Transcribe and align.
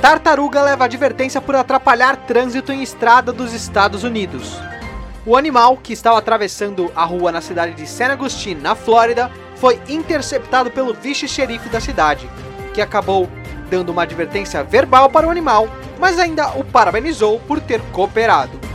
Tartaruga 0.00 0.62
leva 0.62 0.84
advertência 0.84 1.40
por 1.40 1.54
atrapalhar 1.54 2.16
trânsito 2.16 2.72
em 2.72 2.82
estrada 2.82 3.32
dos 3.32 3.52
Estados 3.52 4.02
Unidos. 4.02 4.58
O 5.24 5.36
animal, 5.36 5.76
que 5.76 5.92
estava 5.92 6.18
atravessando 6.18 6.90
a 6.96 7.04
rua 7.04 7.30
na 7.30 7.40
cidade 7.40 7.74
de 7.74 7.86
San 7.86 8.08
Agustin, 8.08 8.56
na 8.56 8.74
Flórida, 8.74 9.30
foi 9.54 9.80
interceptado 9.88 10.72
pelo 10.72 10.92
vice-xerife 10.92 11.68
da 11.68 11.80
cidade, 11.80 12.28
que 12.74 12.80
acabou 12.80 13.28
dando 13.70 13.90
uma 13.90 14.02
advertência 14.02 14.64
verbal 14.64 15.08
para 15.08 15.28
o 15.28 15.30
animal, 15.30 15.68
mas 16.00 16.18
ainda 16.18 16.48
o 16.58 16.64
parabenizou 16.64 17.38
por 17.38 17.60
ter 17.60 17.80
cooperado. 17.92 18.71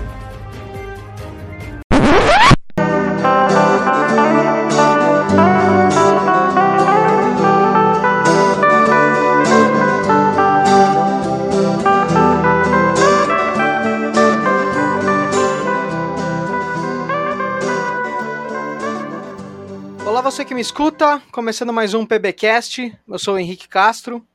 Olá, 20.08 20.22
você 20.22 20.46
que 20.46 20.56
me 20.56 20.62
escuta, 20.62 21.22
começando 21.34 21.74
mais 21.74 21.94
um 21.94 22.06
PBcast. 22.06 22.98
Eu 23.06 23.20
sou 23.20 23.36
o 23.36 23.38
Henrique 23.38 23.68
Castro 23.68 24.26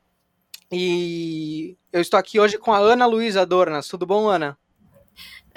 e 0.71 1.75
eu 1.91 1.99
estou 1.99 2.19
aqui 2.19 2.39
hoje 2.39 2.59
com 2.59 2.71
a 2.71 2.77
Ana 2.77 3.07
Luísa 3.07 3.43
Dornas. 3.43 3.87
Tudo 3.87 4.05
bom, 4.05 4.27
Ana? 4.29 4.55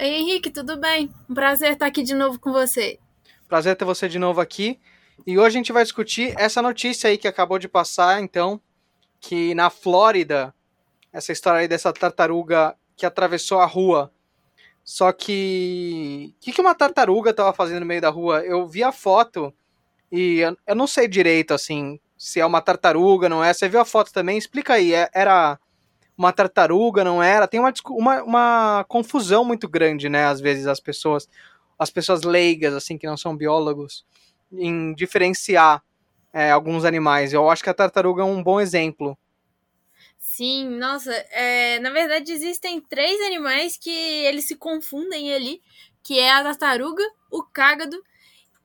Oi, 0.01 0.07
Henrique, 0.07 0.49
tudo 0.49 0.79
bem? 0.79 1.13
Um 1.29 1.35
prazer 1.35 1.73
estar 1.73 1.85
aqui 1.85 2.03
de 2.03 2.15
novo 2.15 2.41
com 2.41 2.51
você. 2.51 2.99
Prazer 3.47 3.77
ter 3.77 3.85
você 3.85 4.09
de 4.09 4.19
novo 4.19 4.41
aqui. 4.41 4.81
E 5.27 5.39
hoje 5.39 5.49
a 5.49 5.59
gente 5.59 5.71
vai 5.71 5.83
discutir 5.83 6.35
essa 6.39 6.63
notícia 6.63 7.11
aí 7.11 7.19
que 7.19 7.29
acabou 7.29 7.59
de 7.59 7.69
passar, 7.69 8.23
então, 8.23 8.59
que 9.21 9.55
na 9.55 9.69
Flórida, 9.69 10.55
essa 11.13 11.31
história 11.31 11.61
aí 11.61 11.69
dessa 11.69 11.93
tartaruga 11.93 12.75
que 12.97 13.05
atravessou 13.05 13.61
a 13.61 13.67
rua. 13.67 14.11
Só 14.83 15.13
que. 15.13 16.33
O 16.39 16.41
que, 16.41 16.53
que 16.53 16.61
uma 16.63 16.75
tartaruga 16.75 17.33
estava 17.33 17.53
fazendo 17.53 17.81
no 17.81 17.87
meio 17.87 18.01
da 18.01 18.09
rua? 18.09 18.41
Eu 18.41 18.67
vi 18.67 18.83
a 18.83 18.91
foto 18.91 19.53
e 20.17 20.39
eu, 20.41 20.57
eu 20.67 20.75
não 20.75 20.87
sei 20.87 21.09
direito, 21.09 21.53
assim, 21.55 22.01
se 22.17 22.41
é 22.41 22.47
uma 22.47 22.61
tartaruga, 22.63 23.29
não 23.29 23.43
é? 23.45 23.53
Você 23.53 23.69
viu 23.69 23.81
a 23.81 23.85
foto 23.85 24.13
também? 24.13 24.39
Explica 24.39 24.75
aí, 24.75 24.95
é- 24.95 25.11
era 25.15 25.59
uma 26.17 26.33
tartaruga, 26.33 27.05
não 27.05 27.23
era? 27.23 27.47
Tem 27.49 27.61
uma, 27.61 27.73
uma, 27.91 28.23
uma 28.23 28.85
confusão 28.89 29.45
muito 29.45 29.69
grande, 29.69 30.09
né? 30.09 30.25
Às 30.27 30.41
vezes 30.41 30.67
as 30.67 30.81
pessoas, 30.81 31.29
as 31.79 31.91
pessoas 31.91 32.23
leigas, 32.23 32.75
assim, 32.75 32.97
que 32.99 33.07
não 33.07 33.17
são 33.17 33.37
biólogos, 33.37 34.05
em 34.53 34.95
diferenciar 34.95 35.83
é, 36.33 36.51
alguns 36.51 36.85
animais. 36.85 37.33
Eu 37.33 37.51
acho 37.51 37.63
que 37.63 37.71
a 37.71 37.75
tartaruga 37.75 38.23
é 38.23 38.25
um 38.25 38.43
bom 38.43 38.61
exemplo. 38.61 39.19
Sim, 40.19 40.69
nossa, 40.79 41.13
é, 41.31 41.79
na 41.81 41.91
verdade 41.91 42.33
existem 42.33 42.81
três 42.81 43.21
animais 43.23 43.77
que 43.77 43.91
eles 43.91 44.47
se 44.47 44.57
confundem 44.57 45.33
ali, 45.33 45.63
que 46.03 46.19
é 46.19 46.31
a 46.31 46.43
tartaruga, 46.43 47.03
o 47.31 47.43
cágado 47.43 48.03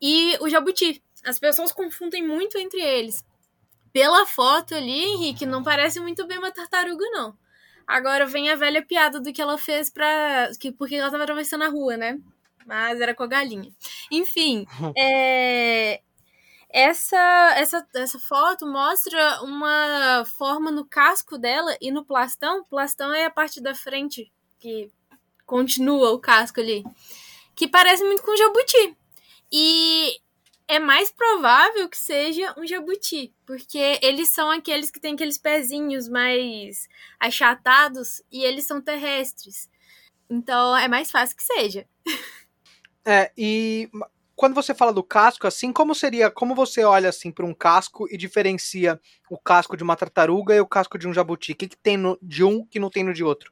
e 0.02 0.38
o 0.42 0.50
jabuti. 0.50 1.02
As 1.26 1.40
pessoas 1.40 1.72
confundem 1.72 2.26
muito 2.26 2.58
entre 2.58 2.82
eles. 2.82 3.24
Pela 3.94 4.26
foto 4.26 4.74
ali, 4.74 5.04
Henrique, 5.04 5.46
não 5.46 5.64
parece 5.64 6.00
muito 6.00 6.26
bem 6.26 6.38
uma 6.38 6.52
tartaruga, 6.52 7.06
não. 7.12 7.38
Agora 7.86 8.26
vem 8.26 8.50
a 8.50 8.56
velha 8.56 8.82
piada 8.82 9.20
do 9.20 9.34
que 9.34 9.42
ela 9.42 9.58
fez 9.58 9.90
pra. 9.90 10.50
Que, 10.60 10.72
porque 10.72 10.96
ela 10.96 11.12
tava 11.12 11.24
atravessando 11.24 11.64
a 11.64 11.68
rua, 11.68 11.98
né? 11.98 12.20
Mas 12.66 13.02
era 13.02 13.14
com 13.14 13.24
a 13.24 13.28
galinha. 13.28 13.72
Enfim, 14.10 14.66
é, 14.98 16.02
essa, 16.70 17.54
essa, 17.58 17.86
essa 17.94 18.18
foto 18.18 18.66
mostra 18.66 19.42
uma 19.44 20.24
forma 20.26 20.72
no 20.72 20.86
casco 20.86 21.38
dela 21.38 21.76
e 21.82 21.92
no 21.92 22.06
plastão. 22.06 22.64
Plastão 22.64 23.14
é 23.14 23.26
a 23.26 23.32
parte 23.32 23.62
da 23.62 23.76
frente 23.76 24.32
que 24.58 24.90
continua 25.46 26.12
o 26.12 26.20
casco 26.20 26.62
ali. 26.62 26.84
Que 27.54 27.68
parece 27.68 28.06
muito 28.06 28.24
com 28.24 28.38
jabuti. 28.38 28.98
E 29.52 30.16
é 30.72 30.80
mais 30.80 31.12
provável 31.12 31.90
que 31.90 31.98
seja 31.98 32.56
um 32.58 32.66
jabuti, 32.66 33.36
porque 33.46 34.00
eles 34.02 34.30
são 34.30 34.50
aqueles 34.50 34.90
que 34.90 35.02
têm 35.02 35.16
aqueles 35.16 35.38
pezinhos 35.38 36.08
mais 36.08 36.88
achatados 37.20 38.24
e 38.32 38.42
eles 38.46 38.66
são 38.66 38.80
terrestres. 38.80 39.70
Então 40.30 40.78
é 40.78 40.88
mais 40.88 41.12
fácil 41.12 41.36
que 41.36 41.44
seja. 41.44 41.86
É, 43.04 43.32
e 43.38 43.90
quando 44.34 44.56
você 44.56 44.74
fala 44.74 44.94
do 44.94 45.04
casco, 45.04 45.46
assim, 45.46 45.74
como 45.74 45.94
seria, 45.94 46.32
como 46.32 46.56
você 46.56 46.86
olha 46.86 47.10
assim 47.10 47.32
para 47.32 47.46
um 47.46 47.54
casco 47.54 48.08
e 48.10 48.16
diferencia 48.16 48.98
o 49.30 49.38
casco 49.38 49.76
de 49.76 49.84
uma 49.84 49.98
tartaruga 49.98 50.56
e 50.56 50.62
o 50.62 50.68
casco 50.68 50.98
de 50.98 51.06
um 51.06 51.14
jabuti? 51.14 51.52
O 51.52 51.56
que, 51.56 51.68
que 51.68 51.78
tem 51.78 51.98
no, 51.98 52.18
de 52.22 52.46
um 52.46 52.66
que 52.66 52.80
não 52.80 52.90
tem 52.90 53.04
no 53.04 53.14
de 53.14 53.26
outro? 53.26 53.52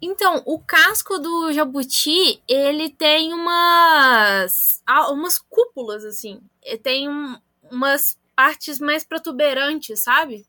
Então, 0.00 0.42
o 0.44 0.58
casco 0.58 1.18
do 1.18 1.52
jabuti, 1.52 2.42
ele 2.46 2.90
tem 2.90 3.32
umas 3.32 4.82
ah, 4.86 5.10
umas 5.10 5.38
cúpulas 5.76 6.04
assim, 6.06 6.40
Ele 6.62 6.78
tem 6.78 7.08
um- 7.08 7.38
umas 7.70 8.18
partes 8.34 8.78
mais 8.80 9.04
protuberantes, 9.04 10.02
sabe? 10.02 10.46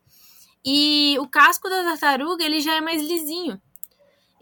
E 0.64 1.16
o 1.20 1.28
casco 1.28 1.68
da 1.68 1.84
tartaruga, 1.84 2.42
ele 2.44 2.60
já 2.60 2.76
é 2.76 2.80
mais 2.80 3.02
lisinho. 3.02 3.60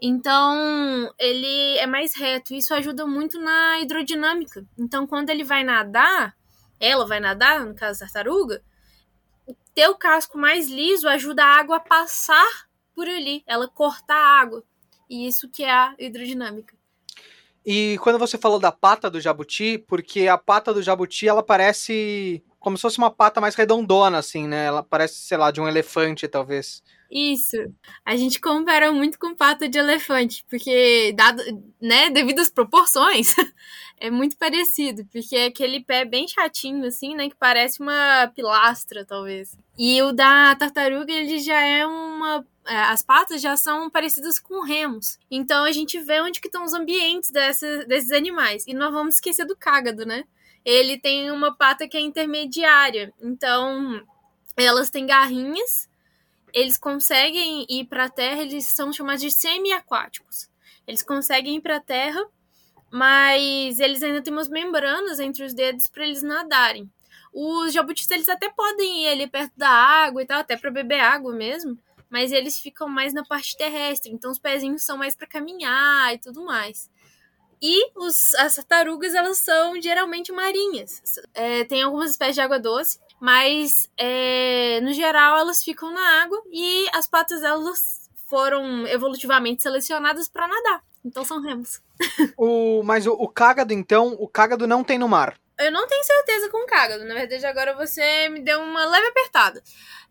Então, 0.01 1.13
ele 1.19 1.77
é 1.77 1.85
mais 1.87 2.15
reto. 2.15 2.53
Isso 2.53 2.73
ajuda 2.73 3.05
muito 3.05 3.39
na 3.39 3.79
hidrodinâmica. 3.81 4.65
Então, 4.77 5.05
quando 5.05 5.29
ele 5.29 5.43
vai 5.43 5.63
nadar, 5.63 6.35
ela 6.79 7.05
vai 7.05 7.19
nadar, 7.19 7.65
no 7.65 7.75
caso 7.75 7.99
da 7.99 8.05
tartaruga, 8.05 8.63
ter 9.73 9.87
o 9.89 9.95
casco 9.95 10.37
mais 10.37 10.67
liso 10.69 11.07
ajuda 11.07 11.43
a 11.43 11.59
água 11.59 11.77
a 11.77 11.79
passar 11.79 12.67
por 12.95 13.07
ali, 13.07 13.43
ela 13.45 13.67
cortar 13.67 14.15
a 14.17 14.39
água. 14.41 14.63
E 15.09 15.27
isso 15.27 15.49
que 15.49 15.63
é 15.63 15.71
a 15.71 15.95
hidrodinâmica. 15.99 16.76
E 17.69 17.97
quando 17.97 18.17
você 18.17 18.37
falou 18.37 18.59
da 18.59 18.71
pata 18.71 19.09
do 19.09 19.19
jabuti, 19.19 19.77
porque 19.77 20.25
a 20.29 20.37
pata 20.37 20.73
do 20.73 20.81
jabuti 20.81 21.27
ela 21.27 21.43
parece 21.43 22.41
como 22.61 22.77
se 22.77 22.81
fosse 22.81 22.97
uma 22.97 23.11
pata 23.11 23.41
mais 23.41 23.55
redondona, 23.55 24.17
assim, 24.17 24.47
né? 24.47 24.65
Ela 24.67 24.81
parece, 24.81 25.15
sei 25.15 25.37
lá, 25.37 25.51
de 25.51 25.59
um 25.59 25.67
elefante, 25.67 26.29
talvez. 26.29 26.81
Isso. 27.11 27.57
A 28.05 28.15
gente 28.15 28.39
compara 28.39 28.91
muito 28.93 29.19
com 29.19 29.35
pata 29.35 29.67
de 29.67 29.77
elefante, 29.77 30.45
porque, 30.49 31.13
dado, 31.13 31.43
né, 31.81 32.09
devido 32.09 32.39
às 32.39 32.49
proporções, 32.49 33.35
é 33.99 34.09
muito 34.09 34.37
parecido, 34.37 35.05
porque 35.11 35.35
é 35.35 35.45
aquele 35.47 35.81
pé 35.81 36.05
bem 36.05 36.25
chatinho, 36.25 36.85
assim, 36.85 37.15
né, 37.15 37.29
que 37.29 37.35
parece 37.35 37.81
uma 37.81 38.31
pilastra, 38.33 39.05
talvez. 39.05 39.57
E 39.77 40.01
o 40.01 40.11
da 40.11 40.55
tartaruga, 40.55 41.11
ele 41.11 41.39
já 41.39 41.61
é 41.61 41.85
uma. 41.85 42.45
É, 42.67 42.75
As 42.75 43.03
patas 43.03 43.41
já 43.41 43.55
são 43.57 43.89
parecidas 43.89 44.39
com 44.39 44.63
remos. 44.63 45.17
Então 45.29 45.63
a 45.63 45.71
gente 45.71 45.99
vê 45.99 46.21
onde 46.21 46.39
que 46.39 46.47
estão 46.47 46.63
os 46.63 46.73
ambientes 46.73 47.31
desses 47.31 48.11
animais. 48.11 48.65
E 48.67 48.73
não 48.73 48.91
vamos 48.91 49.15
esquecer 49.15 49.45
do 49.45 49.55
cágado, 49.55 50.05
né? 50.05 50.23
Ele 50.63 50.99
tem 50.99 51.31
uma 51.31 51.55
pata 51.55 51.87
que 51.87 51.97
é 51.97 52.01
intermediária. 52.01 53.13
Então, 53.21 54.05
elas 54.57 54.89
têm 54.89 55.05
garrinhas 55.05 55.87
eles 56.53 56.77
conseguem 56.77 57.65
ir 57.69 57.85
para 57.85 58.05
a 58.05 58.09
terra, 58.09 58.41
eles 58.41 58.65
são 58.65 58.91
chamados 58.91 59.21
de 59.21 59.31
semi-aquáticos. 59.31 60.49
Eles 60.87 61.03
conseguem 61.03 61.57
ir 61.57 61.61
para 61.61 61.77
a 61.77 61.81
terra, 61.81 62.23
mas 62.89 63.79
eles 63.79 64.01
ainda 64.01 64.21
têm 64.21 64.33
umas 64.33 64.49
membranas 64.49 65.19
entre 65.19 65.43
os 65.43 65.53
dedos 65.53 65.89
para 65.89 66.05
eles 66.05 66.23
nadarem. 66.23 66.89
Os 67.33 67.73
jabutis 67.73 68.09
eles 68.09 68.29
até 68.29 68.49
podem 68.49 69.03
ir 69.03 69.09
ali 69.09 69.27
perto 69.27 69.53
da 69.55 69.69
água 69.69 70.23
e 70.23 70.25
tal, 70.25 70.39
até 70.39 70.57
para 70.57 70.71
beber 70.71 70.99
água 70.99 71.33
mesmo, 71.33 71.77
mas 72.09 72.31
eles 72.31 72.59
ficam 72.59 72.87
mais 72.87 73.13
na 73.13 73.23
parte 73.23 73.57
terrestre, 73.57 74.11
então 74.11 74.31
os 74.31 74.39
pezinhos 74.39 74.83
são 74.83 74.97
mais 74.97 75.15
para 75.15 75.27
caminhar 75.27 76.13
e 76.13 76.17
tudo 76.17 76.43
mais. 76.43 76.89
E 77.61 77.89
os, 77.95 78.33
as 78.35 78.55
tartarugas, 78.55 79.15
elas 79.15 79.39
são 79.39 79.81
geralmente 79.81 80.31
marinhas. 80.31 81.01
É, 81.33 81.63
tem 81.63 81.81
algumas 81.81 82.11
espécies 82.11 82.35
de 82.35 82.41
água 82.41 82.59
doce, 82.59 82.99
mas 83.19 83.89
é, 83.97 84.79
no 84.81 84.93
geral 84.93 85.37
elas 85.37 85.63
ficam 85.63 85.91
na 85.91 86.23
água 86.23 86.41
e 86.51 86.87
as 86.93 87.07
patas 87.07 87.41
delas 87.41 88.07
foram 88.29 88.85
evolutivamente 88.87 89.63
selecionadas 89.63 90.29
para 90.29 90.47
nadar. 90.47 90.83
Então 91.03 91.23
são 91.23 91.41
remos. 91.41 91.81
O, 92.37 92.83
mas 92.83 93.07
o, 93.07 93.13
o 93.13 93.27
cágado, 93.27 93.73
então, 93.73 94.15
o 94.19 94.27
cágado 94.27 94.67
não 94.67 94.83
tem 94.83 94.99
no 94.99 95.07
mar. 95.07 95.39
Eu 95.59 95.71
não 95.71 95.87
tenho 95.87 96.03
certeza 96.03 96.49
com 96.49 96.63
o 96.63 96.67
cágado. 96.67 97.03
Na 97.05 97.15
verdade, 97.15 97.43
agora 97.45 97.75
você 97.75 98.29
me 98.29 98.41
deu 98.41 98.61
uma 98.61 98.85
leve 98.85 99.07
apertada. 99.07 99.63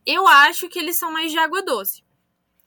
Eu 0.07 0.27
acho 0.29 0.69
que 0.69 0.79
eles 0.79 0.97
são 0.97 1.11
mais 1.11 1.33
de 1.33 1.39
água 1.39 1.63
doce. 1.63 2.05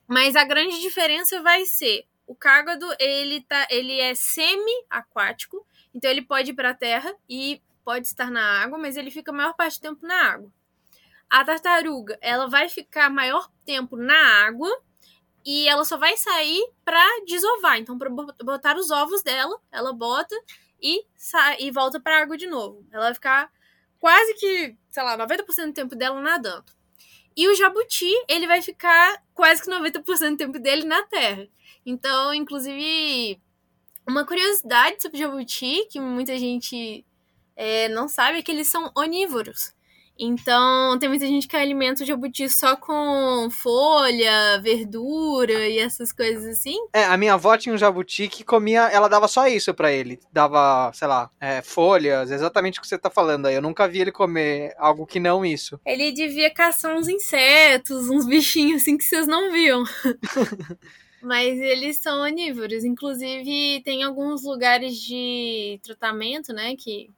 Mas 0.07 0.36
a 0.36 0.44
grande 0.44 0.81
diferença 0.81 1.41
vai 1.41 1.65
ser 1.65 2.06
o 2.27 2.36
cágado, 2.36 2.86
ele, 3.00 3.41
tá, 3.41 3.68
ele 3.71 4.00
é 4.00 4.13
semi-aquático, 4.13 5.65
então 5.94 6.12
ele 6.12 6.21
pode 6.21 6.51
ir 6.51 6.53
para 6.53 6.71
a 6.71 6.75
terra 6.75 7.15
e 7.27 7.62
pode 7.83 8.06
estar 8.07 8.30
na 8.30 8.62
água, 8.62 8.77
mas 8.77 8.97
ele 8.97 9.09
fica 9.09 9.31
a 9.31 9.33
maior 9.33 9.53
parte 9.56 9.80
do 9.80 9.81
tempo 9.81 10.06
na 10.06 10.33
água. 10.33 10.51
A 11.30 11.44
tartaruga, 11.44 12.18
ela 12.21 12.47
vai 12.47 12.69
ficar 12.69 13.09
maior 13.09 13.50
tempo 13.65 13.95
na 13.95 14.45
água 14.45 14.69
e 15.45 15.68
ela 15.68 15.86
só 15.86 15.97
vai 15.97 16.18
sair 16.18 16.71
para 16.83 17.03
desovar. 17.25 17.77
Então, 17.77 17.97
para 17.97 18.09
botar 18.09 18.77
os 18.77 18.91
ovos 18.91 19.24
dela, 19.24 19.59
ela 19.71 19.94
bota 19.94 20.36
e, 20.81 21.06
e 21.59 21.71
volta 21.71 22.00
para 22.00 22.18
a 22.18 22.21
água 22.21 22.38
de 22.38 22.47
novo. 22.47 22.86
Ela 22.91 23.06
vai 23.06 23.13
ficar 23.13 23.51
quase 24.00 24.33
que, 24.36 24.75
sei 24.89 25.03
lá, 25.03 25.18
90% 25.18 25.68
do 25.68 25.74
tempo 25.74 25.95
dela 25.95 26.19
nadando. 26.21 26.71
E 27.39 27.47
o 27.47 27.56
jabuti, 27.56 28.12
ele 28.27 28.45
vai 28.45 28.62
ficar 28.62 29.24
quase 29.33 29.63
que 29.63 29.69
90% 29.69 30.31
do 30.31 30.36
tempo 30.36 30.59
dele 30.59 30.83
na 30.83 31.03
terra. 31.03 31.47
Então, 31.86 32.33
inclusive, 32.33 33.41
uma 34.06 34.25
curiosidade 34.25 35.01
sobre 35.01 35.19
o 35.19 35.21
jabuti, 35.21 35.88
que 35.89 36.01
muita 36.01 36.38
gente 36.38 37.06
é, 37.56 37.88
não 37.88 38.09
sabe, 38.09 38.39
é 38.39 38.41
que 38.41 38.51
eles 38.51 38.69
são 38.69 38.91
onívoros. 38.94 39.74
Então, 40.19 41.00
tem 41.00 41.07
muita 41.07 41.25
gente 41.25 41.48
que 41.48 41.56
alimenta 41.56 42.04
o 42.04 42.06
jabuti 42.06 42.50
só 42.50 42.75
com 42.75 43.48
folha, 43.50 44.60
verdura 44.62 45.66
e 45.66 45.80
essas 45.80 46.12
coisas 46.12 46.45
assim. 46.45 46.75
É, 46.94 47.06
a 47.06 47.16
minha 47.16 47.36
avó 47.36 47.56
tinha 47.56 47.74
um 47.74 47.77
jabuti 47.77 48.27
que 48.27 48.44
comia, 48.44 48.81
ela 48.89 49.07
dava 49.07 49.30
só 49.30 49.48
isso 49.48 49.74
para 49.74 49.94
ele. 49.94 50.19
Dava, 50.33 50.92
sei 50.94 51.07
lá, 51.07 51.31
é, 51.39 51.62
folhas, 51.62 52.31
exatamente 52.31 52.80
o 52.80 52.81
que 52.81 52.88
você 52.88 52.98
tá 52.98 53.10
falando 53.10 53.45
aí. 53.45 53.56
Eu 53.56 53.62
nunca 53.62 53.88
vi 53.88 54.01
ele 54.01 54.12
comer 54.12 54.75
algo 54.77 55.06
que 55.06 55.21
não 55.21 55.45
isso. 55.45 55.80
Ele 55.86 56.12
devia 56.12 56.54
caçar 56.54 56.94
uns 56.94 57.07
insetos, 57.07 58.10
uns 58.10 58.25
bichinhos 58.27 58.81
assim 58.81 58.98
que 58.98 59.06
vocês 59.06 59.25
não 59.25 59.54
viam. 59.54 59.86
Mas 61.22 61.60
eles 61.60 61.98
são 61.98 62.22
onívoros. 62.22 62.83
Inclusive, 62.83 63.81
tem 63.83 64.04
alguns 64.04 64.44
lugares 64.44 64.95
de 64.95 65.80
tratamento, 65.83 66.54
né? 66.54 66.75
Que 66.77 67.10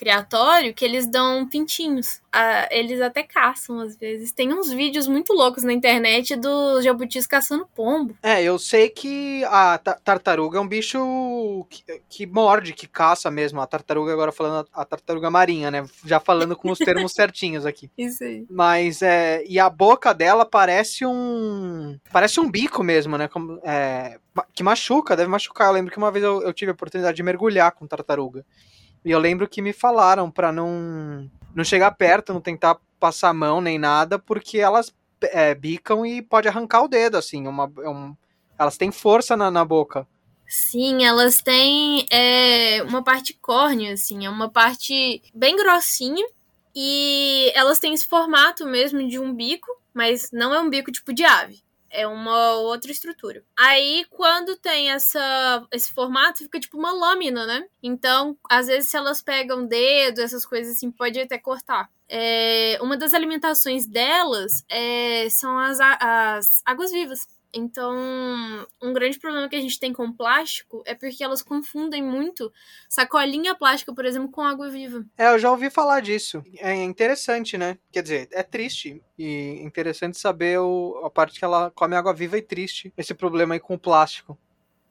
criatório 0.00 0.72
que 0.72 0.82
eles 0.82 1.06
dão 1.06 1.46
pintinhos. 1.46 2.22
Ah, 2.32 2.66
eles 2.70 3.02
até 3.02 3.22
caçam 3.22 3.80
às 3.80 3.94
vezes. 3.94 4.32
Tem 4.32 4.50
uns 4.50 4.72
vídeos 4.72 5.06
muito 5.06 5.34
loucos 5.34 5.62
na 5.62 5.74
internet 5.74 6.36
dos 6.36 6.82
jabutis 6.82 7.26
caçando 7.26 7.68
pombo. 7.76 8.16
É, 8.22 8.42
eu 8.42 8.58
sei 8.58 8.88
que 8.88 9.44
a 9.44 9.76
tartaruga 9.76 10.56
é 10.56 10.60
um 10.60 10.66
bicho 10.66 11.66
que, 11.68 11.84
que 12.08 12.26
morde, 12.26 12.72
que 12.72 12.88
caça 12.88 13.30
mesmo. 13.30 13.60
A 13.60 13.66
tartaruga, 13.66 14.10
agora 14.10 14.32
falando 14.32 14.66
a 14.72 14.84
tartaruga 14.86 15.30
marinha, 15.30 15.70
né? 15.70 15.84
Já 16.06 16.18
falando 16.18 16.56
com 16.56 16.70
os 16.70 16.78
termos 16.80 17.12
certinhos 17.12 17.66
aqui. 17.66 17.90
Isso 17.98 18.24
aí. 18.24 18.46
Mas, 18.48 19.02
é, 19.02 19.44
e 19.46 19.60
a 19.60 19.68
boca 19.68 20.14
dela 20.14 20.46
parece 20.46 21.04
um. 21.04 21.98
Parece 22.10 22.40
um 22.40 22.50
bico 22.50 22.82
mesmo, 22.82 23.18
né? 23.18 23.28
Como, 23.28 23.60
é, 23.62 24.18
que 24.54 24.62
machuca, 24.62 25.14
deve 25.14 25.28
machucar. 25.28 25.68
Eu 25.68 25.74
lembro 25.74 25.92
que 25.92 25.98
uma 25.98 26.10
vez 26.10 26.24
eu, 26.24 26.40
eu 26.40 26.54
tive 26.54 26.70
a 26.70 26.74
oportunidade 26.74 27.16
de 27.16 27.22
mergulhar 27.22 27.72
com 27.72 27.86
tartaruga. 27.86 28.46
E 29.04 29.10
eu 29.10 29.18
lembro 29.18 29.48
que 29.48 29.62
me 29.62 29.72
falaram 29.72 30.30
para 30.30 30.52
não, 30.52 31.30
não 31.54 31.64
chegar 31.64 31.90
perto, 31.92 32.32
não 32.32 32.40
tentar 32.40 32.78
passar 32.98 33.30
a 33.30 33.34
mão 33.34 33.60
nem 33.60 33.78
nada, 33.78 34.18
porque 34.18 34.58
elas 34.58 34.94
é, 35.22 35.54
bicam 35.54 36.04
e 36.04 36.20
pode 36.20 36.48
arrancar 36.48 36.82
o 36.82 36.88
dedo, 36.88 37.16
assim. 37.16 37.46
Uma, 37.46 37.70
é 37.82 37.88
um, 37.88 38.14
elas 38.58 38.76
têm 38.76 38.90
força 38.90 39.36
na, 39.36 39.50
na 39.50 39.64
boca. 39.64 40.06
Sim, 40.46 41.04
elas 41.04 41.40
têm 41.40 42.06
é, 42.10 42.82
uma 42.82 43.02
parte 43.02 43.34
córnea, 43.34 43.94
assim, 43.94 44.26
é 44.26 44.30
uma 44.30 44.50
parte 44.50 45.22
bem 45.34 45.56
grossinha. 45.56 46.26
E 46.74 47.50
elas 47.54 47.78
têm 47.78 47.94
esse 47.94 48.06
formato 48.06 48.66
mesmo 48.66 49.06
de 49.08 49.18
um 49.18 49.34
bico, 49.34 49.68
mas 49.92 50.28
não 50.32 50.54
é 50.54 50.60
um 50.60 50.70
bico 50.70 50.92
tipo 50.92 51.12
de 51.12 51.24
ave 51.24 51.60
é 51.90 52.06
uma 52.06 52.54
outra 52.54 52.90
estrutura. 52.90 53.44
Aí, 53.58 54.04
quando 54.10 54.56
tem 54.56 54.90
essa, 54.90 55.66
esse 55.72 55.92
formato, 55.92 56.38
fica 56.38 56.60
tipo 56.60 56.78
uma 56.78 56.92
lâmina, 56.92 57.46
né? 57.46 57.66
Então, 57.82 58.36
às 58.48 58.66
vezes, 58.66 58.90
se 58.90 58.96
elas 58.96 59.20
pegam 59.20 59.66
dedo, 59.66 60.20
essas 60.20 60.46
coisas 60.46 60.76
assim, 60.76 60.90
pode 60.90 61.20
até 61.20 61.38
cortar. 61.38 61.88
É, 62.08 62.78
uma 62.80 62.96
das 62.96 63.14
alimentações 63.14 63.86
delas 63.86 64.64
é, 64.68 65.28
são 65.30 65.58
as, 65.58 65.78
as 65.80 66.62
águas 66.64 66.90
vivas. 66.90 67.26
Então, 67.52 67.96
um 68.80 68.92
grande 68.92 69.18
problema 69.18 69.48
que 69.48 69.56
a 69.56 69.60
gente 69.60 69.78
tem 69.78 69.92
com 69.92 70.12
plástico 70.12 70.82
é 70.86 70.94
porque 70.94 71.22
elas 71.22 71.42
confundem 71.42 72.02
muito 72.02 72.52
sacolinha 72.88 73.54
plástica, 73.54 73.92
por 73.92 74.04
exemplo, 74.04 74.30
com 74.30 74.42
água 74.42 74.70
viva. 74.70 75.04
É, 75.18 75.28
eu 75.28 75.38
já 75.38 75.50
ouvi 75.50 75.68
falar 75.68 76.00
disso. 76.00 76.44
É 76.58 76.74
interessante, 76.74 77.58
né? 77.58 77.76
Quer 77.90 78.02
dizer, 78.02 78.28
é 78.32 78.42
triste 78.42 79.02
e 79.18 79.60
interessante 79.62 80.18
saber 80.18 80.60
o, 80.60 81.02
a 81.04 81.10
parte 81.10 81.38
que 81.38 81.44
ela 81.44 81.70
come 81.74 81.96
água 81.96 82.14
viva 82.14 82.38
e 82.38 82.42
triste 82.42 82.92
esse 82.96 83.14
problema 83.14 83.54
aí 83.54 83.60
com 83.60 83.74
o 83.74 83.78
plástico. 83.78 84.38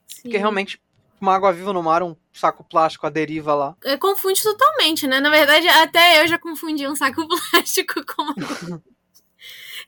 Sim. 0.05 0.23
Porque 0.23 0.37
realmente 0.37 0.81
uma 1.21 1.35
água 1.35 1.51
viva 1.51 1.73
no 1.73 1.83
mar, 1.83 2.01
um 2.01 2.15
saco 2.31 2.63
plástico, 2.63 3.05
a 3.05 3.09
deriva 3.09 3.53
lá. 3.53 3.75
É, 3.83 3.97
confunde 3.97 4.41
totalmente, 4.41 5.05
né? 5.05 5.19
Na 5.19 5.29
verdade, 5.29 5.67
até 5.67 6.21
eu 6.21 6.27
já 6.27 6.39
confundi 6.39 6.87
um 6.87 6.95
saco 6.95 7.27
plástico 7.51 8.01
com 8.05 8.33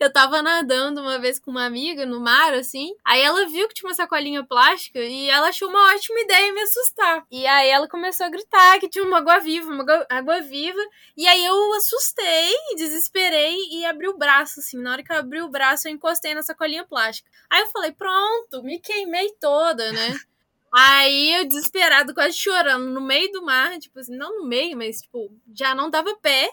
eu 0.03 0.11
tava 0.11 0.41
nadando 0.41 1.01
uma 1.01 1.19
vez 1.19 1.39
com 1.39 1.51
uma 1.51 1.65
amiga 1.65 2.05
no 2.05 2.19
mar, 2.19 2.53
assim. 2.53 2.95
Aí 3.05 3.21
ela 3.21 3.45
viu 3.47 3.67
que 3.67 3.73
tinha 3.73 3.89
uma 3.89 3.95
sacolinha 3.95 4.43
plástica 4.43 4.99
e 4.99 5.29
ela 5.29 5.49
achou 5.49 5.69
uma 5.69 5.93
ótima 5.93 6.19
ideia 6.19 6.53
me 6.53 6.61
assustar. 6.61 7.25
E 7.29 7.45
aí 7.45 7.69
ela 7.69 7.87
começou 7.87 8.25
a 8.25 8.29
gritar 8.29 8.79
que 8.79 8.89
tinha 8.89 9.05
uma 9.05 9.19
água 9.19 9.39
viva, 9.39 9.71
uma 9.71 9.85
água 10.09 10.41
viva. 10.41 10.81
E 11.15 11.27
aí 11.27 11.45
eu 11.45 11.73
assustei, 11.73 12.53
desesperei 12.75 13.55
e 13.71 13.85
abri 13.85 14.07
o 14.07 14.17
braço, 14.17 14.59
assim. 14.59 14.77
Na 14.81 14.93
hora 14.93 15.03
que 15.03 15.11
eu 15.11 15.17
abri 15.17 15.41
o 15.41 15.49
braço, 15.49 15.87
eu 15.87 15.91
encostei 15.93 16.33
na 16.33 16.43
sacolinha 16.43 16.85
plástica. 16.85 17.29
Aí 17.49 17.61
eu 17.61 17.67
falei, 17.67 17.91
pronto, 17.91 18.63
me 18.63 18.79
queimei 18.79 19.31
toda, 19.39 19.91
né? 19.91 20.15
Aí 20.73 21.33
eu, 21.35 21.45
desesperado, 21.45 22.13
quase 22.13 22.37
chorando, 22.37 22.85
no 22.87 23.01
meio 23.01 23.29
do 23.33 23.43
mar, 23.43 23.77
tipo 23.77 23.99
assim, 23.99 24.15
não 24.15 24.39
no 24.39 24.47
meio, 24.47 24.77
mas, 24.77 25.01
tipo, 25.01 25.29
já 25.53 25.75
não 25.75 25.89
dava 25.89 26.15
pé. 26.15 26.49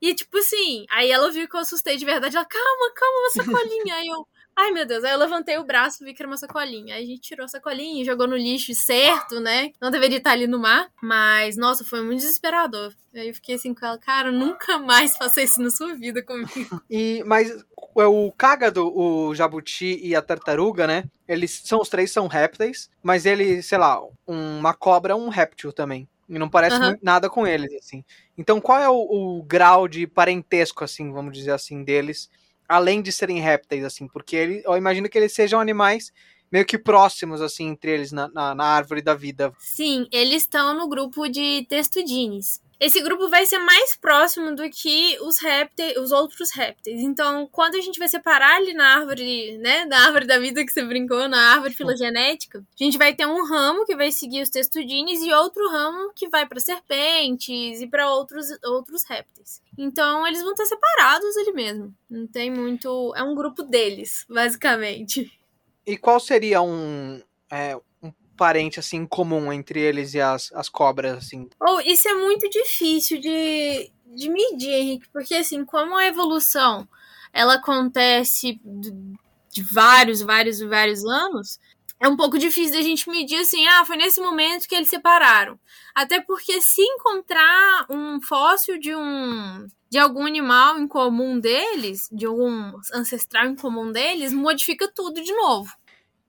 E, 0.00 0.14
tipo 0.14 0.38
assim, 0.38 0.86
aí 0.90 1.10
ela 1.10 1.30
viu 1.30 1.48
que 1.48 1.54
eu 1.54 1.60
assustei 1.60 1.96
de 1.96 2.04
verdade. 2.04 2.36
Ela, 2.36 2.46
calma, 2.46 2.92
calma, 2.94 3.20
uma 3.20 3.30
sacolinha. 3.30 3.94
aí 3.96 4.08
eu, 4.08 4.26
ai 4.56 4.70
meu 4.70 4.86
Deus. 4.86 5.04
Aí 5.04 5.12
eu 5.12 5.18
levantei 5.18 5.58
o 5.58 5.64
braço 5.64 6.02
e 6.02 6.06
vi 6.06 6.14
que 6.14 6.22
era 6.22 6.30
uma 6.30 6.36
sacolinha. 6.36 6.94
Aí 6.94 7.04
a 7.04 7.06
gente 7.06 7.20
tirou 7.20 7.44
a 7.44 7.48
sacolinha 7.48 8.02
e 8.02 8.06
jogou 8.06 8.26
no 8.26 8.36
lixo, 8.36 8.74
certo, 8.74 9.40
né? 9.40 9.72
Não 9.80 9.90
deveria 9.90 10.18
estar 10.18 10.32
ali 10.32 10.46
no 10.46 10.58
mar. 10.58 10.90
Mas, 11.02 11.56
nossa, 11.56 11.84
foi 11.84 12.02
muito 12.02 12.20
desesperador. 12.20 12.94
Aí 13.14 13.28
eu 13.28 13.34
fiquei 13.34 13.56
assim 13.56 13.74
com 13.74 13.84
ela, 13.84 13.98
cara, 13.98 14.30
nunca 14.32 14.78
mais 14.78 15.16
faça 15.16 15.42
isso 15.42 15.60
na 15.60 15.70
sua 15.70 15.94
vida 15.94 16.22
comigo. 16.22 16.48
E, 16.88 17.22
mas 17.24 17.50
é 17.98 18.06
o 18.06 18.32
cágado, 18.32 18.86
o 18.96 19.34
jabuti 19.34 19.98
e 20.02 20.14
a 20.14 20.22
tartaruga, 20.22 20.86
né? 20.86 21.04
Eles 21.28 21.62
são, 21.64 21.80
os 21.80 21.88
três 21.88 22.10
são 22.10 22.26
répteis, 22.26 22.90
mas 23.02 23.26
ele, 23.26 23.62
sei 23.62 23.78
lá, 23.78 24.00
uma 24.26 24.74
cobra 24.74 25.12
é 25.12 25.16
um 25.16 25.28
réptil 25.28 25.72
também. 25.72 26.08
E 26.30 26.38
não 26.38 26.48
parece 26.48 26.76
uhum. 26.76 26.96
nada 27.02 27.28
com 27.28 27.44
eles, 27.44 27.72
assim. 27.74 28.04
Então, 28.38 28.60
qual 28.60 28.78
é 28.78 28.88
o, 28.88 28.94
o, 28.94 29.42
grau 29.42 29.88
de 29.88 30.06
parentesco, 30.06 30.84
assim, 30.84 31.10
vamos 31.12 31.36
dizer 31.36 31.50
assim, 31.50 31.82
deles, 31.82 32.30
além 32.68 33.02
de 33.02 33.10
serem 33.10 33.40
répteis, 33.40 33.84
assim? 33.84 34.06
Porque 34.06 34.36
ele, 34.36 34.62
eu 34.64 34.76
imagino 34.76 35.08
que 35.08 35.18
eles 35.18 35.32
sejam 35.32 35.58
animais 35.58 36.12
meio 36.50 36.64
que 36.64 36.78
próximos, 36.78 37.40
assim, 37.40 37.68
entre 37.68 37.90
eles 37.90 38.12
na, 38.12 38.28
na, 38.28 38.54
na 38.54 38.64
árvore 38.64 39.02
da 39.02 39.14
vida. 39.14 39.52
Sim, 39.58 40.06
eles 40.12 40.42
estão 40.42 40.72
no 40.72 40.88
grupo 40.88 41.28
de 41.28 41.66
testudines 41.68 42.60
esse 42.80 42.98
grupo 43.02 43.28
vai 43.28 43.44
ser 43.44 43.58
mais 43.58 43.94
próximo 43.94 44.56
do 44.56 44.68
que 44.70 45.18
os 45.20 45.38
répteis, 45.38 45.98
os 45.98 46.12
outros 46.12 46.50
répteis. 46.50 47.02
Então, 47.02 47.46
quando 47.52 47.74
a 47.74 47.80
gente 47.80 47.98
vai 47.98 48.08
separar 48.08 48.56
ali 48.56 48.72
na 48.72 48.96
árvore, 48.96 49.58
né, 49.58 49.84
na 49.84 50.06
árvore 50.06 50.26
da 50.26 50.38
vida 50.38 50.64
que 50.64 50.72
você 50.72 50.82
brincou, 50.82 51.28
na 51.28 51.52
árvore 51.52 51.74
filogenética, 51.74 52.58
a 52.58 52.82
gente 52.82 52.96
vai 52.96 53.14
ter 53.14 53.26
um 53.26 53.44
ramo 53.44 53.84
que 53.84 53.94
vai 53.94 54.10
seguir 54.10 54.40
os 54.40 54.48
testudines 54.48 55.22
e 55.22 55.30
outro 55.30 55.68
ramo 55.70 56.10
que 56.16 56.28
vai 56.30 56.46
para 56.46 56.58
serpentes 56.58 57.82
e 57.82 57.86
para 57.86 58.10
outros 58.10 58.46
outros 58.64 59.04
répteis. 59.04 59.60
Então, 59.76 60.26
eles 60.26 60.40
vão 60.40 60.52
estar 60.52 60.64
separados 60.64 61.36
ali 61.36 61.52
mesmo. 61.52 61.94
Não 62.08 62.26
tem 62.26 62.50
muito, 62.50 63.12
é 63.14 63.22
um 63.22 63.34
grupo 63.34 63.62
deles, 63.62 64.24
basicamente. 64.26 65.30
E 65.86 65.98
qual 65.98 66.18
seria 66.18 66.62
um 66.62 67.20
é, 67.52 67.78
parente 68.40 68.80
assim 68.80 69.04
comum 69.04 69.52
entre 69.52 69.78
eles 69.78 70.14
e 70.14 70.20
as, 70.20 70.50
as 70.54 70.66
cobras 70.66 71.18
assim. 71.18 71.46
Oh, 71.60 71.78
isso 71.80 72.08
é 72.08 72.14
muito 72.14 72.48
difícil 72.48 73.20
de, 73.20 73.92
de 74.06 74.30
medir, 74.30 74.72
Henrique, 74.72 75.10
porque 75.12 75.34
assim, 75.34 75.62
como 75.62 75.94
a 75.94 76.06
evolução 76.06 76.88
ela 77.34 77.56
acontece 77.56 78.58
de, 78.64 78.94
de 79.52 79.62
vários, 79.62 80.22
vários, 80.22 80.58
vários 80.60 81.04
anos, 81.04 81.60
é 82.00 82.08
um 82.08 82.16
pouco 82.16 82.38
difícil 82.38 82.72
da 82.72 82.80
gente 82.80 83.10
medir 83.10 83.40
assim, 83.40 83.66
ah, 83.66 83.84
foi 83.84 83.98
nesse 83.98 84.22
momento 84.22 84.66
que 84.66 84.74
eles 84.74 84.88
separaram. 84.88 85.60
Até 85.94 86.18
porque 86.22 86.62
se 86.62 86.80
encontrar 86.80 87.84
um 87.90 88.22
fóssil 88.22 88.78
de 88.80 88.96
um 88.96 89.66
de 89.90 89.98
algum 89.98 90.24
animal 90.24 90.78
em 90.78 90.86
comum 90.86 91.38
deles, 91.38 92.08
de 92.12 92.24
algum 92.24 92.72
ancestral 92.94 93.46
em 93.46 93.56
comum 93.56 93.90
deles, 93.90 94.32
modifica 94.32 94.90
tudo 94.94 95.20
de 95.20 95.32
novo. 95.32 95.70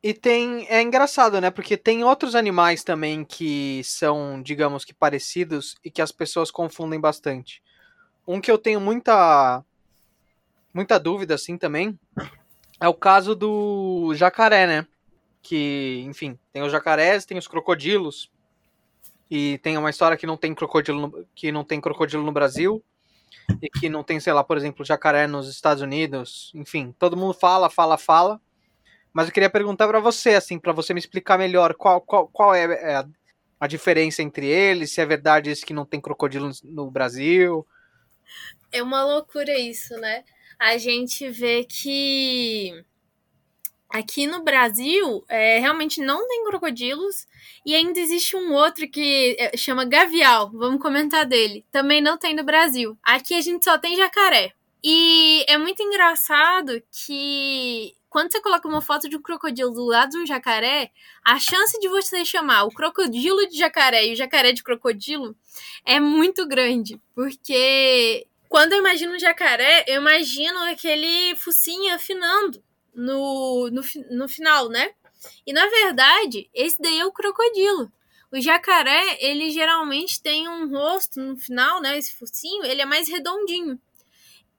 E 0.04 0.14
tem. 0.14 0.66
É 0.68 0.82
engraçado, 0.82 1.40
né? 1.40 1.52
Porque 1.52 1.78
tem 1.78 2.04
outros 2.04 2.34
animais 2.34 2.84
também 2.84 3.24
que 3.24 3.82
são, 3.84 4.42
digamos 4.42 4.84
que, 4.84 4.94
parecidos 4.94 5.76
e 5.84 5.92
que 5.92 6.02
as 6.02 6.12
pessoas 6.12 6.50
confundem 6.50 7.00
bastante. 7.00 7.62
Um 8.28 8.42
que 8.42 8.50
eu 8.50 8.58
tenho 8.58 8.82
muita. 8.82 9.64
Muita 10.74 11.00
dúvida, 11.00 11.36
assim, 11.36 11.58
também. 11.58 12.00
É 12.80 12.88
o 12.88 12.94
caso 12.94 13.36
do 13.36 14.14
jacaré, 14.16 14.66
né? 14.66 14.88
Que, 15.42 16.04
enfim, 16.08 16.40
tem 16.52 16.64
os 16.64 16.72
jacarés, 16.72 17.26
tem 17.26 17.38
os 17.38 17.48
crocodilos. 17.48 18.32
E 19.30 19.60
tem 19.60 19.78
uma 19.78 19.90
história 19.90 20.18
que 20.18 20.26
não 20.26 20.36
tem 20.38 20.56
crocodilo 20.56 21.00
no, 21.00 21.28
que 21.36 21.52
não 21.52 21.64
tem 21.64 21.80
crocodilo 21.80 22.24
no 22.24 22.32
Brasil. 22.32 22.84
E 23.62 23.70
que 23.70 23.88
não 23.88 24.04
tem, 24.04 24.20
sei 24.20 24.34
lá, 24.34 24.44
por 24.44 24.58
exemplo, 24.58 24.86
jacaré 24.86 25.28
nos 25.28 25.48
Estados 25.48 25.84
Unidos. 25.84 26.52
Enfim, 26.56 26.96
todo 26.98 27.18
mundo 27.18 27.34
fala, 27.34 27.70
fala, 27.70 27.98
fala 27.98 28.42
mas 29.14 29.28
eu 29.28 29.34
queria 29.34 29.50
perguntar 29.50 29.88
para 29.88 30.00
você, 30.00 30.32
assim, 30.32 30.60
para 30.60 30.74
você 30.74 30.94
me 30.94 31.00
explicar 31.00 31.38
melhor 31.38 31.74
qual, 31.74 32.02
qual, 32.02 32.28
qual 32.28 32.54
é, 32.56 32.64
é 32.64 32.96
a, 32.96 33.06
a, 33.60 33.68
diferença 33.68 34.22
entre 34.22 34.48
eles, 34.48 34.92
se 34.92 35.02
é 35.02 35.06
verdade 35.06 35.52
isso 35.52 35.66
que 35.66 35.74
não 35.74 35.86
tem 35.86 36.00
crocodilo 36.00 36.50
no 36.64 36.90
Brasil. 36.90 37.66
É 38.72 38.82
uma 38.82 39.04
loucura 39.04 39.58
isso, 39.58 39.96
né? 39.98 40.24
a 40.62 40.78
gente 40.78 41.28
vê 41.28 41.64
que 41.64 42.86
aqui 43.90 44.28
no 44.28 44.44
Brasil 44.44 45.26
é, 45.28 45.58
realmente 45.58 46.00
não 46.00 46.28
tem 46.28 46.46
crocodilos 46.46 47.26
e 47.66 47.74
ainda 47.74 48.00
existe 48.00 48.36
um 48.36 48.54
outro 48.54 48.88
que 48.88 49.36
é, 49.40 49.58
chama 49.58 49.86
gavial. 49.86 50.52
Vamos 50.52 50.80
comentar 50.80 51.26
dele. 51.26 51.66
Também 51.72 52.00
não 52.00 52.16
tem 52.16 52.36
no 52.36 52.44
Brasil. 52.44 52.96
Aqui 53.02 53.34
a 53.34 53.42
gente 53.42 53.66
só 53.66 53.76
tem 53.80 53.98
jacaré. 53.98 54.54
E 54.84 55.44
é 55.48 55.58
muito 55.58 55.82
engraçado 55.82 56.80
que 56.92 57.96
quando 58.12 58.30
você 58.30 58.42
coloca 58.42 58.68
uma 58.68 58.82
foto 58.82 59.08
de 59.08 59.16
um 59.16 59.22
crocodilo 59.22 59.72
do 59.72 59.86
lado 59.86 60.10
de 60.12 60.18
um 60.18 60.26
jacaré, 60.26 60.92
a 61.24 61.40
chance 61.40 61.80
de 61.80 61.88
você 61.88 62.26
chamar 62.26 62.66
o 62.66 62.70
crocodilo 62.70 63.48
de 63.48 63.58
jacaré 63.58 64.06
e 64.06 64.12
o 64.12 64.16
jacaré 64.18 64.52
de 64.52 64.62
crocodilo 64.62 65.34
é 65.86 65.98
muito 65.98 66.46
grande. 66.46 67.02
Porque 67.16 68.28
quando 68.50 68.74
eu 68.74 68.80
imagino 68.80 69.16
um 69.16 69.20
jacaré, 69.20 69.86
eu 69.88 70.02
imagino 70.02 70.60
aquele 70.64 71.34
focinho 71.38 71.96
afinando 71.96 72.62
no, 72.94 73.70
no, 73.72 73.82
no 74.12 74.28
final, 74.28 74.68
né? 74.68 74.90
E 75.48 75.54
na 75.54 75.66
verdade, 75.68 76.50
esse 76.54 76.82
daí 76.82 77.00
é 77.00 77.06
o 77.06 77.14
crocodilo. 77.14 77.90
O 78.30 78.42
jacaré, 78.42 79.20
ele 79.22 79.52
geralmente 79.52 80.22
tem 80.22 80.50
um 80.50 80.70
rosto 80.70 81.18
no 81.18 81.38
final, 81.38 81.80
né? 81.80 81.98
Esse 81.98 82.14
focinho, 82.14 82.66
ele 82.66 82.82
é 82.82 82.86
mais 82.86 83.08
redondinho. 83.08 83.80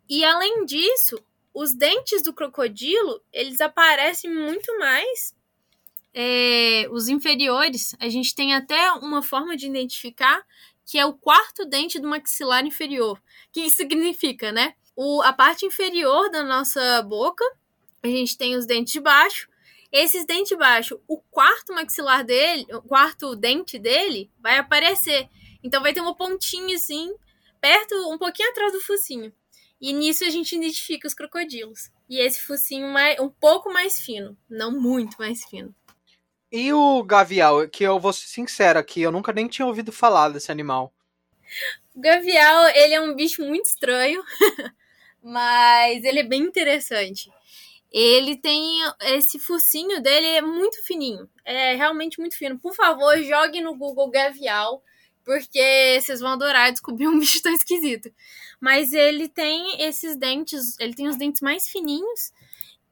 E 0.08 0.24
além 0.24 0.64
disso, 0.64 1.22
os 1.54 1.74
dentes 1.74 2.22
do 2.22 2.32
crocodilo, 2.32 3.22
eles 3.32 3.60
aparecem 3.60 4.32
muito 4.32 4.78
mais. 4.78 5.34
É, 6.14 6.86
os 6.90 7.08
inferiores, 7.08 7.94
a 7.98 8.08
gente 8.08 8.34
tem 8.34 8.54
até 8.54 8.92
uma 8.92 9.22
forma 9.22 9.56
de 9.56 9.66
identificar 9.66 10.44
que 10.84 10.98
é 10.98 11.06
o 11.06 11.14
quarto 11.14 11.64
dente 11.64 11.98
do 11.98 12.08
maxilar 12.08 12.66
inferior. 12.66 13.20
Que 13.52 13.70
significa, 13.70 14.52
né? 14.52 14.74
O, 14.94 15.22
a 15.22 15.32
parte 15.32 15.64
inferior 15.64 16.30
da 16.30 16.42
nossa 16.42 17.02
boca, 17.02 17.44
a 18.02 18.08
gente 18.08 18.36
tem 18.36 18.56
os 18.56 18.66
dentes 18.66 18.92
de 18.92 19.00
baixo. 19.00 19.48
Esses 19.90 20.26
dentes 20.26 20.48
de 20.48 20.56
baixo, 20.56 21.00
o 21.06 21.18
quarto 21.18 21.72
maxilar 21.74 22.24
dele, 22.24 22.66
o 22.72 22.82
quarto 22.82 23.36
dente 23.36 23.78
dele, 23.78 24.30
vai 24.40 24.58
aparecer. 24.58 25.28
Então 25.62 25.82
vai 25.82 25.92
ter 25.92 26.00
uma 26.00 26.16
pontinha 26.16 26.76
assim, 26.76 27.14
perto, 27.60 27.94
um 28.10 28.18
pouquinho 28.18 28.50
atrás 28.50 28.72
do 28.72 28.80
focinho. 28.80 29.32
E 29.82 29.92
nisso 29.92 30.24
a 30.24 30.30
gente 30.30 30.54
identifica 30.54 31.08
os 31.08 31.12
crocodilos. 31.12 31.90
E 32.08 32.20
esse 32.20 32.40
focinho 32.40 32.86
mais, 32.86 33.18
um 33.18 33.28
pouco 33.28 33.72
mais 33.72 34.00
fino, 34.00 34.38
não 34.48 34.70
muito 34.70 35.16
mais 35.18 35.44
fino. 35.44 35.74
E 36.52 36.72
o 36.72 37.02
gavial, 37.02 37.68
que 37.68 37.82
eu 37.82 37.98
vou 37.98 38.12
ser 38.12 38.28
sincero 38.28 38.78
aqui, 38.78 39.02
eu 39.02 39.10
nunca 39.10 39.32
nem 39.32 39.48
tinha 39.48 39.66
ouvido 39.66 39.90
falar 39.90 40.28
desse 40.28 40.52
animal. 40.52 40.94
O 41.92 42.00
gavial, 42.00 42.68
ele 42.76 42.94
é 42.94 43.00
um 43.00 43.16
bicho 43.16 43.42
muito 43.44 43.66
estranho, 43.66 44.22
mas 45.20 46.04
ele 46.04 46.20
é 46.20 46.24
bem 46.24 46.42
interessante. 46.42 47.28
Ele 47.90 48.36
tem 48.36 48.78
esse 49.00 49.40
focinho 49.40 50.00
dele 50.00 50.26
é 50.28 50.40
muito 50.40 50.80
fininho, 50.84 51.28
é 51.44 51.74
realmente 51.74 52.20
muito 52.20 52.38
fino. 52.38 52.56
Por 52.56 52.72
favor, 52.72 53.18
jogue 53.18 53.60
no 53.60 53.76
Google 53.76 54.10
gavial, 54.10 54.80
porque 55.24 55.98
vocês 56.00 56.20
vão 56.20 56.32
adorar 56.32 56.70
descobrir 56.72 57.08
um 57.08 57.18
bicho 57.20 57.42
tão 57.42 57.52
esquisito. 57.52 58.12
Mas 58.60 58.92
ele 58.92 59.28
tem 59.28 59.82
esses 59.82 60.16
dentes, 60.16 60.78
ele 60.78 60.94
tem 60.94 61.08
os 61.08 61.16
dentes 61.16 61.40
mais 61.40 61.68
fininhos 61.68 62.32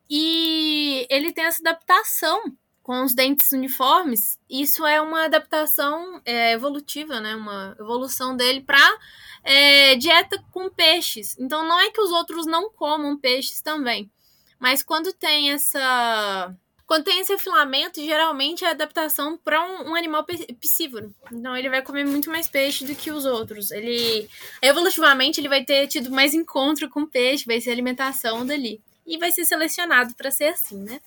e 0.08 1.06
ele 1.08 1.32
tem 1.32 1.44
essa 1.44 1.62
adaptação 1.62 2.56
com 2.82 3.04
os 3.04 3.14
dentes 3.14 3.52
uniformes. 3.52 4.38
Isso 4.50 4.84
é 4.84 5.00
uma 5.00 5.26
adaptação 5.26 6.20
é, 6.24 6.52
evolutiva, 6.52 7.20
né? 7.20 7.36
Uma 7.36 7.76
evolução 7.78 8.36
dele 8.36 8.62
para 8.62 8.98
é, 9.44 9.94
dieta 9.96 10.42
com 10.50 10.68
peixes. 10.68 11.36
Então 11.38 11.64
não 11.66 11.78
é 11.78 11.90
que 11.90 12.00
os 12.00 12.10
outros 12.10 12.46
não 12.46 12.70
comam 12.70 13.16
peixes 13.16 13.60
também, 13.60 14.10
mas 14.58 14.82
quando 14.82 15.12
tem 15.12 15.52
essa 15.52 16.54
quando 16.90 17.04
tem 17.04 17.20
esse 17.20 17.32
afilamento, 17.32 18.04
geralmente 18.04 18.64
é 18.64 18.70
adaptação 18.70 19.38
para 19.38 19.64
um, 19.64 19.90
um, 19.90 19.94
animal 19.94 20.26
piscívoro. 20.58 21.14
Então 21.32 21.56
ele 21.56 21.70
vai 21.70 21.82
comer 21.82 22.04
muito 22.04 22.28
mais 22.28 22.48
peixe 22.48 22.84
do 22.84 22.96
que 22.96 23.12
os 23.12 23.24
outros. 23.24 23.70
Ele 23.70 24.28
evolutivamente 24.60 25.40
ele 25.40 25.48
vai 25.48 25.64
ter 25.64 25.86
tido 25.86 26.10
mais 26.10 26.34
encontro 26.34 26.90
com 26.90 27.06
peixe, 27.06 27.46
vai 27.46 27.60
ser 27.60 27.70
alimentação 27.70 28.44
dali 28.44 28.80
e 29.06 29.16
vai 29.18 29.30
ser 29.30 29.44
selecionado 29.44 30.16
para 30.16 30.32
ser 30.32 30.46
assim, 30.46 30.82
né? 30.82 31.00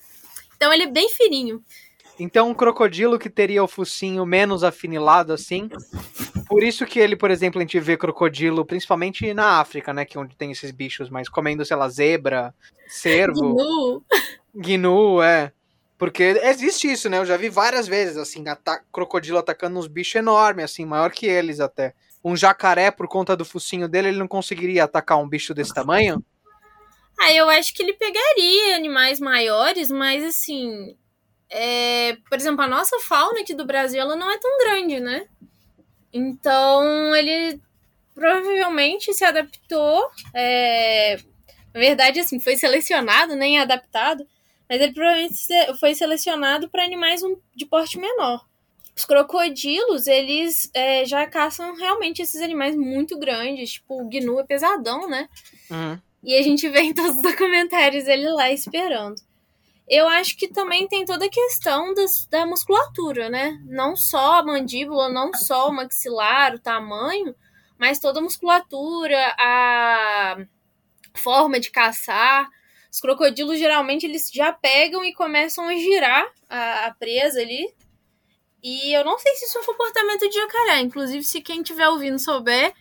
Então 0.56 0.72
ele 0.72 0.84
é 0.84 0.88
bem 0.88 1.10
fininho. 1.10 1.62
Então 2.18 2.50
um 2.50 2.54
crocodilo 2.54 3.20
que 3.20 3.30
teria 3.30 3.62
o 3.62 3.68
focinho 3.68 4.26
menos 4.26 4.64
afinilado 4.64 5.34
assim, 5.34 5.70
por 6.48 6.64
isso 6.64 6.86
que 6.86 6.98
ele, 6.98 7.18
por 7.18 7.30
exemplo, 7.30 7.60
a 7.60 7.62
gente 7.62 7.78
vê 7.82 7.98
crocodilo, 7.98 8.64
principalmente 8.64 9.34
na 9.34 9.60
África, 9.60 9.92
né, 9.94 10.06
que 10.06 10.18
é 10.18 10.22
onde 10.22 10.38
tem 10.38 10.50
esses 10.50 10.72
bichos, 10.72 11.10
mas 11.10 11.28
comendo, 11.28 11.66
sei 11.66 11.76
lá, 11.76 11.90
zebra, 11.90 12.56
cervo, 12.88 13.54
gnu, 13.54 14.04
gnu 14.56 15.22
é. 15.22 15.52
Porque 16.04 16.22
existe 16.44 16.92
isso, 16.92 17.10
né? 17.10 17.18
Eu 17.18 17.26
já 17.26 17.38
vi 17.38 17.48
várias 17.48 17.88
vezes, 17.88 18.18
assim, 18.18 18.46
ata 18.46 18.84
crocodilo 18.92 19.38
atacando 19.38 19.80
uns 19.80 19.88
bichos 19.88 20.16
enormes, 20.16 20.66
assim, 20.66 20.84
maior 20.84 21.10
que 21.10 21.26
eles 21.26 21.62
até. 21.62 21.94
Um 22.22 22.36
jacaré, 22.36 22.92
por 22.92 23.08
conta 23.08 23.38
do 23.38 23.46
focinho 23.46 23.88
dele, 23.88 24.10
ele 24.10 24.18
não 24.18 24.28
conseguiria 24.28 24.84
atacar 24.84 25.18
um 25.18 25.30
bicho 25.30 25.54
desse 25.54 25.74
tamanho? 25.74 26.22
Ah, 27.18 27.32
eu 27.32 27.50
acho 27.50 27.74
que 27.74 27.82
ele 27.82 27.94
pegaria 27.94 28.76
animais 28.76 29.22
maiores, 29.22 29.90
mas 29.90 30.26
assim. 30.26 30.98
É, 31.50 32.18
por 32.30 32.38
exemplo, 32.38 32.66
a 32.66 32.68
nossa 32.68 33.00
fauna 33.00 33.40
aqui 33.40 33.54
do 33.54 33.64
Brasil 33.66 34.02
ela 34.02 34.18
não 34.18 34.30
é 34.30 34.38
tão 34.38 34.58
grande, 34.58 35.00
né? 35.00 35.26
Então 36.12 37.16
ele 37.16 37.62
provavelmente 38.14 39.14
se 39.14 39.24
adaptou. 39.24 40.06
É, 40.36 41.16
na 41.74 41.80
verdade, 41.80 42.20
assim, 42.20 42.42
foi 42.42 42.58
selecionado, 42.58 43.38
nem 43.38 43.58
adaptado 43.58 44.28
mas 44.74 44.82
ele 44.82 44.92
provavelmente 44.92 45.38
foi 45.80 45.94
selecionado 45.94 46.68
para 46.68 46.84
animais 46.84 47.22
de 47.56 47.64
porte 47.64 48.00
menor. 48.00 48.44
Os 48.98 49.06
crocodilos, 49.06 50.08
eles 50.08 50.68
é, 50.74 51.06
já 51.06 51.28
caçam 51.28 51.76
realmente 51.76 52.24
esses 52.24 52.42
animais 52.42 52.76
muito 52.76 53.20
grandes, 53.20 53.74
tipo, 53.74 54.02
o 54.02 54.10
gnu 54.10 54.40
é 54.40 54.44
pesadão, 54.44 55.08
né? 55.08 55.30
Uhum. 55.70 56.00
E 56.24 56.36
a 56.36 56.42
gente 56.42 56.68
vê 56.70 56.82
em 56.82 56.92
todos 56.92 57.18
os 57.18 57.22
documentários 57.22 58.08
ele 58.08 58.28
lá 58.30 58.50
esperando. 58.50 59.22
Eu 59.88 60.08
acho 60.08 60.36
que 60.36 60.48
também 60.48 60.88
tem 60.88 61.06
toda 61.06 61.26
a 61.28 61.30
questão 61.30 61.94
das, 61.94 62.26
da 62.26 62.44
musculatura, 62.44 63.30
né? 63.30 63.62
Não 63.66 63.96
só 63.96 64.40
a 64.40 64.44
mandíbula, 64.44 65.08
não 65.08 65.36
só 65.36 65.70
o 65.70 65.72
maxilar, 65.72 66.56
o 66.56 66.60
tamanho, 66.60 67.36
mas 67.78 68.00
toda 68.00 68.20
a 68.20 68.24
musculatura, 68.24 69.36
a 69.38 70.38
forma 71.14 71.60
de 71.60 71.70
caçar. 71.70 72.50
Os 72.94 73.02
crocodilos 73.02 73.58
geralmente 73.58 74.06
eles 74.06 74.30
já 74.32 74.54
pegam 74.54 75.04
e 75.04 75.14
começam 75.14 75.68
a 75.68 75.76
girar 75.76 76.32
a, 76.48 76.86
a 76.86 76.94
presa 76.94 77.42
ali. 77.42 77.74
E 78.62 78.94
eu 78.94 79.04
não 79.04 79.18
sei 79.18 79.34
se 79.34 79.46
isso 79.46 79.58
é 79.58 79.62
um 79.62 79.66
comportamento 79.66 80.30
de 80.30 80.36
jacaré. 80.36 80.80
Inclusive, 80.82 81.24
se 81.24 81.42
quem 81.42 81.62
estiver 81.62 81.90
ouvindo 81.90 82.20
souber, 82.20 82.72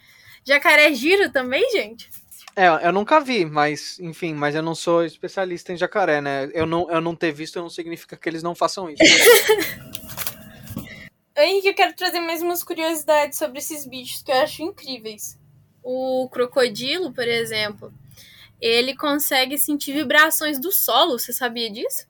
jacaré 0.44 0.92
gira 0.92 1.30
também, 1.30 1.66
gente? 1.70 2.10
É, 2.54 2.66
eu 2.86 2.92
nunca 2.92 3.20
vi, 3.20 3.46
mas, 3.46 3.98
enfim, 4.00 4.34
mas 4.34 4.54
eu 4.54 4.62
não 4.62 4.74
sou 4.74 5.02
especialista 5.02 5.72
em 5.72 5.78
jacaré, 5.78 6.20
né? 6.20 6.50
Eu 6.52 6.66
não, 6.66 6.90
eu 6.90 7.00
não 7.00 7.16
ter 7.16 7.32
visto 7.32 7.58
não 7.58 7.70
significa 7.70 8.14
que 8.14 8.28
eles 8.28 8.42
não 8.42 8.54
façam 8.54 8.90
isso. 8.90 9.02
Henrique, 11.34 11.68
eu 11.68 11.74
quero 11.74 11.94
trazer 11.94 12.20
mais 12.20 12.42
umas 12.42 12.62
curiosidades 12.62 13.38
sobre 13.38 13.60
esses 13.60 13.86
bichos 13.86 14.22
que 14.22 14.30
eu 14.30 14.36
acho 14.36 14.62
incríveis. 14.62 15.38
O 15.82 16.28
crocodilo, 16.30 17.14
por 17.14 17.26
exemplo, 17.26 17.90
ele 18.62 18.96
consegue 18.96 19.58
sentir 19.58 19.92
vibrações 19.92 20.58
do 20.60 20.70
solo. 20.70 21.18
Você 21.18 21.32
sabia 21.32 21.68
disso? 21.70 22.06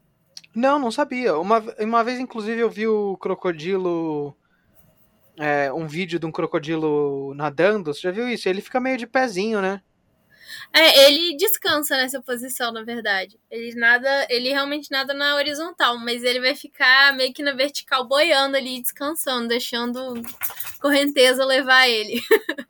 Não, 0.55 0.79
não 0.79 0.91
sabia. 0.91 1.37
Uma, 1.39 1.65
uma 1.81 2.05
vez, 2.05 2.21
inclusive, 2.21 2.61
eu 2.61 2.71
vi 2.71 2.87
o 2.87 3.17
crocodilo. 3.17 4.37
É, 5.39 5.73
um 5.73 5.87
vídeo 5.87 6.19
de 6.19 6.27
um 6.27 6.31
crocodilo 6.31 7.33
nadando. 7.35 7.93
Você 7.93 8.03
já 8.03 8.11
viu 8.11 8.29
isso? 8.29 8.47
Ele 8.49 8.61
fica 8.61 8.79
meio 8.79 8.99
de 8.99 9.07
pezinho, 9.07 9.63
né? 9.63 9.81
É, 10.75 11.07
ele 11.07 11.37
descansa 11.37 11.97
nessa 11.97 12.23
posição, 12.23 12.73
na 12.73 12.83
verdade. 12.83 13.39
Ele 13.51 13.75
nada, 13.75 14.27
ele 14.31 14.49
realmente 14.49 14.91
nada 14.91 15.13
na 15.13 15.35
horizontal, 15.37 15.99
mas 15.99 16.25
ele 16.25 16.41
vai 16.41 16.55
ficar 16.55 17.15
meio 17.15 17.33
que 17.35 17.43
na 17.43 17.53
vertical 17.53 18.07
boiando 18.07 18.57
ali, 18.57 18.81
descansando, 18.81 19.49
deixando 19.49 20.15
correnteza 20.81 21.45
levar 21.45 21.89
ele. 21.89 22.23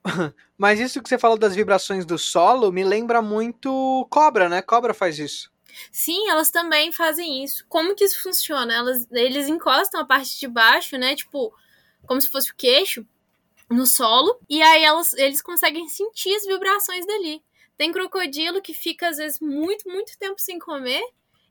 mas 0.59 0.81
isso 0.81 1.01
que 1.01 1.09
você 1.09 1.17
falou 1.17 1.39
das 1.39 1.55
vibrações 1.55 2.05
do 2.05 2.19
solo 2.19 2.73
me 2.73 2.83
lembra 2.83 3.23
muito 3.23 4.07
cobra, 4.11 4.49
né? 4.49 4.61
Cobra 4.61 4.93
faz 4.93 5.19
isso. 5.21 5.53
Sim, 5.91 6.29
elas 6.29 6.51
também 6.51 6.91
fazem 6.91 7.45
isso. 7.45 7.65
Como 7.69 7.95
que 7.95 8.05
isso 8.05 8.21
funciona? 8.23 8.75
Elas, 8.75 9.07
eles 9.13 9.49
encostam 9.49 10.01
a 10.01 10.05
parte 10.05 10.39
de 10.39 10.49
baixo, 10.49 10.99
né? 10.99 11.15
Tipo, 11.15 11.55
como 12.05 12.21
se 12.21 12.29
fosse 12.29 12.51
o 12.51 12.57
queixo 12.57 13.07
no 13.71 13.87
solo, 13.87 14.39
e 14.51 14.61
aí 14.61 14.83
elas, 14.83 15.15
eles 15.15 15.41
conseguem 15.41 15.89
sentir 15.89 16.35
as 16.35 16.45
vibrações 16.45 17.07
dali. 17.07 17.43
Tem 17.83 17.91
crocodilo 17.91 18.63
que 18.63 18.73
fica, 18.73 19.09
às 19.09 19.17
vezes, 19.17 19.41
muito, 19.41 19.89
muito 19.89 20.17
tempo 20.17 20.37
sem 20.39 20.57
comer. 20.57 21.03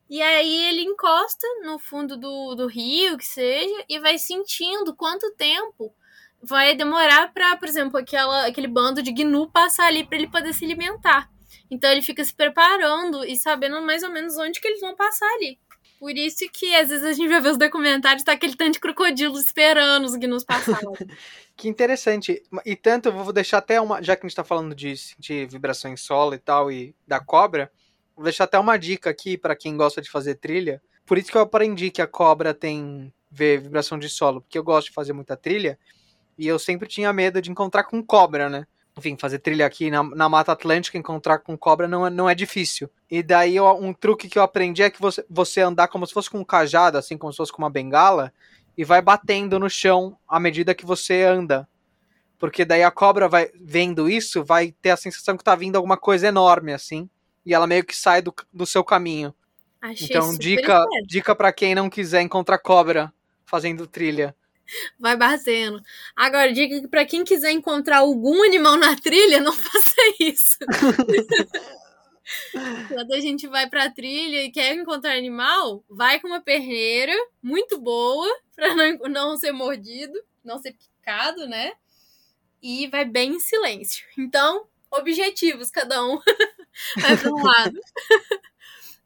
E 0.09 0.21
aí 0.21 0.69
ele 0.69 0.81
encosta 0.81 1.45
no 1.61 1.77
fundo 1.77 2.15
do, 2.15 2.55
do 2.55 2.67
rio, 2.67 3.17
que 3.17 3.25
seja, 3.25 3.83
e 3.89 3.99
vai 3.99 4.17
sentindo 4.17 4.95
quanto 4.95 5.35
tempo 5.35 5.93
vai 6.41 6.73
demorar 6.73 7.33
para, 7.33 7.57
por 7.57 7.67
exemplo, 7.67 7.99
aquela, 7.99 8.47
aquele 8.47 8.69
bando 8.69 9.03
de 9.03 9.11
gnu 9.11 9.51
passar 9.51 9.87
ali 9.87 10.05
para 10.05 10.19
ele 10.19 10.29
poder 10.29 10.53
se 10.53 10.63
alimentar. 10.63 11.29
Então 11.69 11.91
ele 11.91 12.01
fica 12.01 12.23
se 12.23 12.33
preparando 12.33 13.25
e 13.25 13.35
sabendo 13.35 13.81
mais 13.81 14.01
ou 14.01 14.09
menos 14.09 14.37
onde 14.37 14.61
que 14.61 14.69
eles 14.69 14.79
vão 14.79 14.95
passar 14.95 15.29
ali. 15.33 15.59
Por 16.01 16.17
isso 16.17 16.49
que 16.51 16.73
às 16.73 16.89
vezes 16.89 17.05
a 17.05 17.13
gente 17.13 17.29
vai 17.29 17.39
ver 17.39 17.49
os 17.49 17.59
documentários, 17.59 18.23
tá 18.23 18.31
aquele 18.31 18.55
tanto 18.55 18.73
de 18.73 18.79
crocodilo 18.79 19.37
esperando 19.37 20.03
os 20.05 20.15
gnus 20.15 20.43
passarem. 20.43 20.89
que 21.55 21.69
interessante. 21.69 22.41
E 22.65 22.75
tanto, 22.75 23.09
eu 23.09 23.23
vou 23.23 23.31
deixar 23.31 23.59
até 23.59 23.79
uma. 23.79 24.01
Já 24.01 24.15
que 24.15 24.25
a 24.25 24.27
gente 24.27 24.35
tá 24.35 24.43
falando 24.43 24.73
de 24.73 24.97
sentir 24.97 25.47
vibração 25.47 25.93
em 25.93 25.95
solo 25.95 26.33
e 26.33 26.39
tal, 26.39 26.71
e 26.71 26.95
da 27.07 27.19
cobra, 27.19 27.71
vou 28.15 28.23
deixar 28.23 28.45
até 28.45 28.57
uma 28.57 28.77
dica 28.77 29.11
aqui 29.11 29.37
para 29.37 29.55
quem 29.55 29.77
gosta 29.77 30.01
de 30.01 30.09
fazer 30.09 30.33
trilha. 30.37 30.81
Por 31.05 31.19
isso 31.19 31.29
que 31.29 31.37
eu 31.37 31.41
aprendi 31.41 31.91
que 31.91 32.01
a 32.01 32.07
cobra 32.07 32.51
tem 32.51 33.13
ver 33.29 33.61
vibração 33.61 33.99
de 33.99 34.09
solo, 34.09 34.41
porque 34.41 34.57
eu 34.57 34.63
gosto 34.63 34.87
de 34.87 34.95
fazer 34.95 35.13
muita 35.13 35.37
trilha. 35.37 35.77
E 36.35 36.47
eu 36.47 36.57
sempre 36.57 36.87
tinha 36.87 37.13
medo 37.13 37.39
de 37.39 37.51
encontrar 37.51 37.83
com 37.83 38.03
cobra, 38.03 38.49
né? 38.49 38.65
Enfim, 39.01 39.17
fazer 39.17 39.39
trilha 39.39 39.65
aqui 39.65 39.89
na, 39.89 40.03
na 40.03 40.29
Mata 40.29 40.51
Atlântica, 40.51 40.97
encontrar 40.97 41.39
com 41.39 41.57
cobra 41.57 41.87
não 41.87 42.05
é, 42.05 42.09
não 42.09 42.29
é 42.29 42.35
difícil. 42.35 42.89
E 43.09 43.23
daí 43.23 43.55
eu, 43.55 43.65
um 43.67 43.93
truque 43.93 44.29
que 44.29 44.37
eu 44.37 44.43
aprendi 44.43 44.83
é 44.83 44.89
que 44.89 45.01
você, 45.01 45.25
você 45.29 45.61
andar 45.61 45.87
como 45.87 46.05
se 46.05 46.13
fosse 46.13 46.29
com 46.29 46.39
um 46.39 46.45
cajado, 46.45 46.97
assim 46.97 47.17
como 47.17 47.33
se 47.33 47.37
fosse 47.37 47.51
com 47.51 47.61
uma 47.61 47.69
bengala, 47.69 48.31
e 48.77 48.85
vai 48.85 49.01
batendo 49.01 49.59
no 49.59 49.69
chão 49.69 50.17
à 50.27 50.39
medida 50.39 50.75
que 50.75 50.85
você 50.85 51.23
anda. 51.23 51.67
Porque 52.37 52.63
daí 52.63 52.83
a 52.83 52.91
cobra 52.91 53.27
vai 53.27 53.49
vendo 53.59 54.09
isso, 54.09 54.43
vai 54.43 54.71
ter 54.81 54.91
a 54.91 54.97
sensação 54.97 55.35
que 55.35 55.43
tá 55.43 55.55
vindo 55.55 55.75
alguma 55.75 55.97
coisa 55.97 56.27
enorme, 56.27 56.73
assim, 56.73 57.09
e 57.45 57.53
ela 57.53 57.67
meio 57.67 57.83
que 57.83 57.95
sai 57.95 58.21
do, 58.21 58.33
do 58.53 58.65
seu 58.65 58.83
caminho. 58.83 59.33
Achei 59.81 60.07
então, 60.07 60.37
dica, 60.37 60.85
dica 61.07 61.35
para 61.35 61.51
quem 61.51 61.73
não 61.73 61.89
quiser 61.89 62.21
encontrar 62.21 62.59
cobra 62.59 63.11
fazendo 63.45 63.87
trilha 63.87 64.35
vai 64.99 65.15
batendo. 65.15 65.81
Agora, 66.15 66.53
diga 66.53 66.79
que 66.79 66.87
pra 66.87 67.05
quem 67.05 67.23
quiser 67.23 67.51
encontrar 67.51 67.99
algum 67.99 68.43
animal 68.43 68.77
na 68.77 68.95
trilha, 68.95 69.39
não 69.39 69.53
faça 69.53 69.95
isso. 70.19 70.57
Quando 72.87 73.13
a 73.13 73.19
gente 73.19 73.47
vai 73.47 73.69
pra 73.69 73.89
trilha 73.89 74.43
e 74.43 74.51
quer 74.51 74.73
encontrar 74.75 75.17
animal, 75.17 75.83
vai 75.89 76.19
com 76.19 76.27
uma 76.27 76.41
perneira 76.41 77.13
muito 77.41 77.79
boa 77.79 78.27
pra 78.55 78.73
não, 78.75 78.97
não 79.09 79.37
ser 79.37 79.51
mordido, 79.51 80.13
não 80.43 80.57
ser 80.59 80.73
picado, 80.73 81.47
né? 81.47 81.73
E 82.61 82.87
vai 82.87 83.05
bem 83.05 83.35
em 83.35 83.39
silêncio. 83.39 84.05
Então, 84.17 84.67
objetivos, 84.91 85.71
cada 85.71 86.03
um 86.05 86.19
vai 87.01 87.17
pra 87.17 87.31
um 87.31 87.43
lado. 87.43 87.79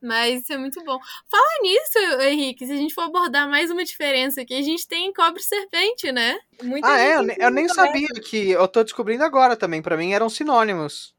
Mas 0.06 0.44
isso 0.44 0.54
é 0.54 0.58
muito 0.58 0.84
bom. 0.84 1.00
Fala 1.28 1.62
nisso, 1.64 2.22
Henrique, 2.22 2.68
se 2.68 2.72
a 2.72 2.76
gente 2.76 2.94
for 2.94 3.02
abordar 3.02 3.50
mais 3.50 3.72
uma 3.72 3.84
diferença 3.84 4.42
aqui, 4.42 4.54
a 4.54 4.62
gente 4.62 4.88
tem 4.88 5.12
cobre 5.12 5.42
serpente, 5.42 6.12
né? 6.12 6.38
Muita 6.62 6.88
ah, 6.88 7.00
é? 7.00 7.18
Eu, 7.18 7.28
eu 7.40 7.50
nem 7.50 7.68
sabia 7.68 8.08
que. 8.24 8.52
Eu 8.52 8.68
tô 8.68 8.84
descobrindo 8.84 9.24
agora 9.24 9.56
também. 9.56 9.82
para 9.82 9.98
mim 9.98 10.14
eram 10.14 10.30
sinônimos. 10.30 11.16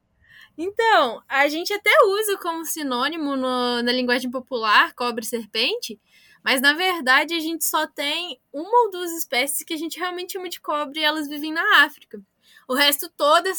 Então, 0.56 1.22
a 1.28 1.48
gente 1.48 1.72
até 1.72 1.90
usa 2.04 2.38
como 2.38 2.64
sinônimo 2.64 3.36
no, 3.36 3.82
na 3.82 3.92
linguagem 3.92 4.30
popular 4.30 4.94
cobre-serpente, 4.94 6.00
mas 6.42 6.62
na 6.62 6.72
verdade 6.72 7.34
a 7.34 7.40
gente 7.40 7.64
só 7.64 7.86
tem 7.86 8.40
uma 8.52 8.84
ou 8.84 8.90
duas 8.90 9.10
espécies 9.12 9.64
que 9.64 9.74
a 9.74 9.76
gente 9.76 9.98
realmente 9.98 10.32
chama 10.32 10.48
de 10.48 10.60
cobre 10.60 11.00
e 11.00 11.04
elas 11.04 11.28
vivem 11.28 11.52
na 11.52 11.84
África. 11.84 12.22
O 12.68 12.74
resto 12.74 13.10
todo 13.14 13.46
é, 13.48 13.52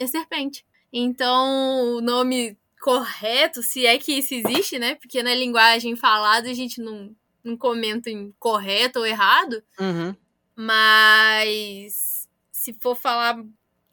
é 0.00 0.06
serpente. 0.06 0.66
Então, 0.92 1.96
o 1.96 2.00
nome 2.00 2.58
correto, 2.80 3.62
se 3.62 3.86
é 3.86 3.98
que 3.98 4.12
isso 4.12 4.34
existe, 4.34 4.78
né? 4.78 4.94
Porque 4.94 5.22
na 5.22 5.34
linguagem 5.34 5.94
falada 5.94 6.48
a 6.50 6.54
gente 6.54 6.80
não, 6.80 7.14
não 7.44 7.56
comenta 7.56 8.10
em 8.10 8.32
correto 8.38 9.00
ou 9.00 9.06
errado. 9.06 9.62
Uhum. 9.78 10.14
Mas 10.56 12.28
se 12.50 12.72
for 12.72 12.96
falar 12.96 13.42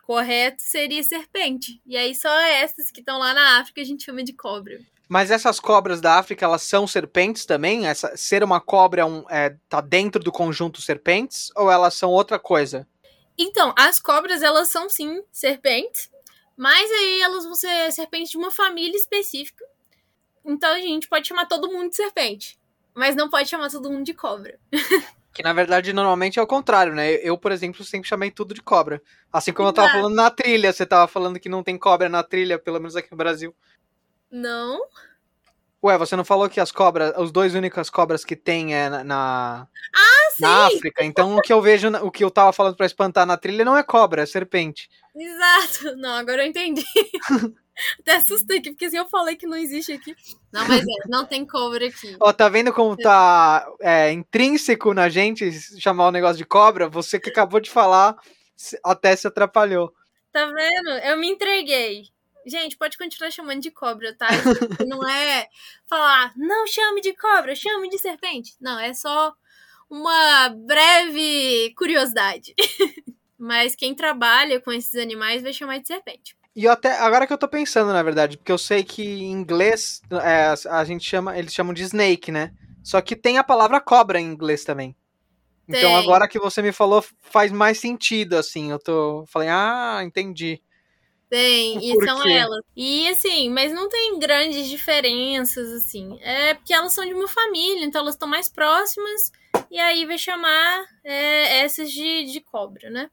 correto, 0.04 0.62
seria 0.62 1.04
serpente. 1.04 1.82
E 1.86 1.98
aí 1.98 2.16
só 2.16 2.34
essas 2.40 2.90
que 2.90 3.02
estão 3.02 3.20
lá 3.20 3.34
na 3.34 3.60
África 3.60 3.82
a 3.82 3.84
gente 3.84 4.06
chama 4.06 4.24
de 4.24 4.34
cobra. 4.34 4.80
Mas 5.10 5.32
essas 5.32 5.60
cobras 5.60 6.02
da 6.02 6.16
África, 6.16 6.46
elas 6.46 6.64
são 6.64 6.86
serpentes 6.86 7.46
também? 7.46 7.88
Essa, 7.88 8.16
ser 8.18 8.44
uma 8.44 8.60
cobra 8.60 9.02
é 9.02 9.06
um, 9.06 9.24
é, 9.30 9.56
tá 9.70 9.80
dentro 9.80 10.22
do 10.22 10.34
conjunto 10.34 10.82
serpentes? 10.82 11.50
Ou 11.56 11.72
elas 11.72 11.94
são 11.94 12.10
outra 12.10 12.38
coisa? 12.38 12.86
Então, 13.38 13.74
as 13.78 14.00
cobras, 14.00 14.42
elas 14.42 14.68
são 14.68 14.90
sim 14.90 15.24
serpentes. 15.32 16.10
Mas 16.58 16.92
aí 16.92 17.22
elas 17.22 17.44
vão 17.44 17.54
ser 17.54 17.92
serpentes 17.92 18.32
de 18.32 18.38
uma 18.38 18.50
família 18.50 18.98
específica. 18.98 19.64
Então 20.44 20.74
a 20.74 20.80
gente 20.80 21.08
pode 21.08 21.28
chamar 21.28 21.46
todo 21.46 21.72
mundo 21.72 21.90
de 21.90 21.96
serpente. 21.96 22.60
Mas 22.96 23.16
não 23.16 23.30
pode 23.30 23.48
chamar 23.48 23.70
todo 23.70 23.92
mundo 23.92 24.06
de 24.06 24.14
cobra. 24.14 24.60
Que 25.34 25.44
na 25.44 25.54
verdade 25.54 25.94
normalmente 25.94 26.40
é 26.40 26.42
o 26.42 26.48
contrário, 26.48 26.96
né? 26.96 27.14
Eu, 27.18 27.38
por 27.38 27.52
exemplo, 27.52 27.86
sempre 27.86 28.10
chamei 28.10 28.32
tudo 28.32 28.56
de 28.56 28.62
cobra. 28.62 29.00
Assim 29.32 29.54
como 29.54 29.70
eu 29.70 29.74
tava 29.74 29.92
falando 29.92 30.16
na 30.16 30.32
trilha, 30.32 30.74
você 30.74 30.84
tava 30.84 31.08
falando 31.08 31.40
que 31.40 31.48
não 31.48 31.62
tem 31.62 31.78
cobra 31.78 32.10
na 32.10 32.24
trilha, 32.24 32.58
pelo 32.58 32.80
menos 32.80 32.96
aqui 32.96 33.12
no 33.12 33.18
Brasil. 33.18 33.56
Não. 34.32 34.82
Ué, 35.84 35.98
você 35.98 36.16
não 36.16 36.26
falou 36.26 36.50
que 36.50 36.60
as 36.60 36.72
cobras, 36.72 37.14
os 37.18 37.32
dois 37.32 37.54
únicas 37.54 37.90
cobras 37.90 38.26
que 38.26 38.36
tem 38.36 38.74
é 38.74 38.90
na, 38.90 39.04
na, 39.04 39.68
ah, 39.96 40.32
sim. 40.32 40.42
na 40.42 40.68
África. 40.68 41.04
Então 41.04 41.36
o 41.36 41.42
que 41.42 41.54
eu 41.54 41.62
vejo, 41.62 41.90
o 42.02 42.12
que 42.12 42.24
eu 42.24 42.32
tava 42.32 42.52
falando 42.52 42.76
para 42.76 42.86
espantar 42.86 43.26
na 43.26 43.38
trilha 43.38 43.64
não 43.64 43.78
é 43.78 43.84
cobra, 43.84 44.24
é 44.24 44.26
serpente. 44.26 44.90
Exato. 45.16 45.96
Não, 45.98 46.16
agora 46.16 46.44
eu 46.44 46.50
entendi. 46.50 46.84
Até 48.00 48.16
assustei 48.16 48.58
aqui, 48.58 48.72
porque 48.72 48.86
assim 48.86 48.98
eu 48.98 49.08
falei 49.08 49.36
que 49.36 49.46
não 49.46 49.56
existe 49.56 49.94
aqui. 49.94 50.16
Não, 50.52 50.68
mas 50.68 50.82
é, 50.82 51.08
não 51.08 51.26
tem 51.26 51.46
cobra 51.46 51.86
aqui. 51.86 52.18
Ó, 52.20 52.34
tá 52.34 52.50
vendo 52.50 52.74
como 52.74 52.98
tá 52.98 53.68
é, 53.80 54.12
intrínseco 54.12 54.96
na 54.96 55.10
gente 55.10 55.52
chamar 55.80 56.08
o 56.08 56.12
negócio 56.12 56.38
de 56.38 56.46
cobra? 56.46 56.90
Você 56.90 57.20
que 57.20 57.30
acabou 57.30 57.60
de 57.60 57.70
falar 57.70 58.18
até 58.84 59.16
se 59.16 59.28
atrapalhou. 59.28 59.94
Tá 60.32 60.46
vendo? 60.48 60.90
Eu 61.04 61.18
me 61.18 61.30
entreguei. 61.30 62.06
Gente, 62.48 62.78
pode 62.78 62.98
continuar 62.98 63.30
chamando 63.30 63.62
de 63.62 63.70
cobra, 63.70 64.16
tá? 64.16 64.28
não 64.88 65.08
é 65.08 65.48
falar, 65.86 66.34
não 66.38 66.66
chame 66.66 67.02
de 67.02 67.14
cobra, 67.14 67.54
chame 67.54 67.90
de 67.90 67.98
serpente. 67.98 68.56
Não, 68.62 68.80
é 68.80 68.94
só 68.94 69.34
uma 69.90 70.50
breve 70.50 71.74
curiosidade. 71.78 72.56
Mas 73.38 73.76
quem 73.76 73.94
trabalha 73.94 74.62
com 74.62 74.72
esses 74.72 74.96
animais 74.96 75.44
vai 75.44 75.52
chamar 75.52 75.80
de 75.80 75.88
serpente. 75.88 76.38
E 76.56 76.68
até 76.68 76.98
agora 77.00 77.28
que 77.28 77.34
eu 77.34 77.38
tô 77.38 77.48
pensando, 77.48 77.94
na 77.94 78.02
verdade, 78.02 78.38
porque 78.38 78.52
eu 78.52 78.58
sei 78.58 78.84
que 78.84 79.04
em 79.04 79.32
inglês 79.32 80.02
é, 80.24 80.56
a 80.70 80.84
gente 80.86 81.06
chama, 81.06 81.38
eles 81.38 81.54
chamam 81.54 81.74
de 81.74 81.84
snake, 81.84 82.32
né? 82.32 82.52
Só 82.82 83.00
que 83.02 83.16
tem 83.16 83.38
a 83.38 83.44
palavra 83.44 83.82
cobra 83.82 84.20
em 84.20 84.26
inglês 84.26 84.64
também. 84.64 84.96
Então, 85.68 85.82
tem. 85.82 85.90
Então 85.90 85.96
agora 85.98 86.28
que 86.28 86.40
você 86.40 86.62
me 86.62 86.72
falou 86.72 87.04
faz 87.20 87.52
mais 87.52 87.80
sentido, 87.80 88.36
assim. 88.36 88.72
Eu 88.72 88.80
tô, 88.80 89.26
falei, 89.28 89.50
ah, 89.50 90.00
entendi. 90.02 90.62
Tem, 91.30 91.78
e 91.80 92.06
são 92.06 92.26
elas. 92.26 92.64
E 92.76 93.08
assim, 93.10 93.50
mas 93.50 93.74
não 93.74 93.90
tem 93.90 94.18
grandes 94.18 94.68
diferenças, 94.70 95.72
assim. 95.74 96.18
É 96.22 96.54
porque 96.54 96.74
elas 96.74 96.94
são 96.94 97.06
de 97.06 97.14
uma 97.14 97.28
família, 97.28 97.86
então 97.86 98.02
elas 98.02 98.16
estão 98.16 98.28
mais 98.28 98.48
próximas, 98.48 99.32
e 99.70 99.78
aí 99.78 100.06
vai 100.06 100.18
chamar 100.18 100.86
é, 101.04 101.60
essas 101.60 101.92
de, 101.92 102.24
de 102.32 102.40
cobra, 102.40 102.90
né? 102.90 103.10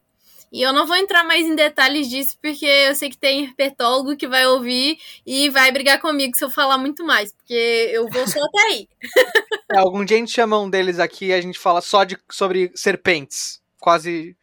E 0.52 0.62
eu 0.62 0.72
não 0.72 0.86
vou 0.86 0.94
entrar 0.94 1.24
mais 1.24 1.44
em 1.44 1.56
detalhes 1.56 2.08
disso, 2.08 2.38
porque 2.40 2.64
eu 2.64 2.94
sei 2.94 3.10
que 3.10 3.18
tem 3.18 3.42
herpetólogo 3.42 4.16
que 4.16 4.28
vai 4.28 4.46
ouvir 4.46 4.98
e 5.26 5.50
vai 5.50 5.72
brigar 5.72 6.00
comigo 6.00 6.36
se 6.36 6.44
eu 6.44 6.50
falar 6.50 6.78
muito 6.78 7.04
mais, 7.04 7.32
porque 7.32 7.90
eu 7.92 8.08
vou 8.08 8.28
só 8.28 8.38
até 8.40 8.62
aí. 8.68 8.88
É, 9.72 9.78
algum 9.78 10.04
dia 10.04 10.18
a 10.18 10.20
gente 10.20 10.30
chama 10.30 10.58
um 10.60 10.68
deles 10.68 10.98
aqui 10.98 11.26
e 11.26 11.32
a 11.32 11.40
gente 11.40 11.58
fala 11.58 11.80
só 11.80 12.04
de, 12.04 12.18
sobre 12.30 12.70
serpentes. 12.74 13.62
Quase, 13.80 14.36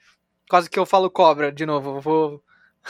quase 0.49 0.67
que 0.67 0.79
eu 0.79 0.85
falo 0.85 1.11
cobra 1.11 1.51
de 1.51 1.63
novo. 1.63 1.97
Eu 1.97 2.01
vou 2.01 2.43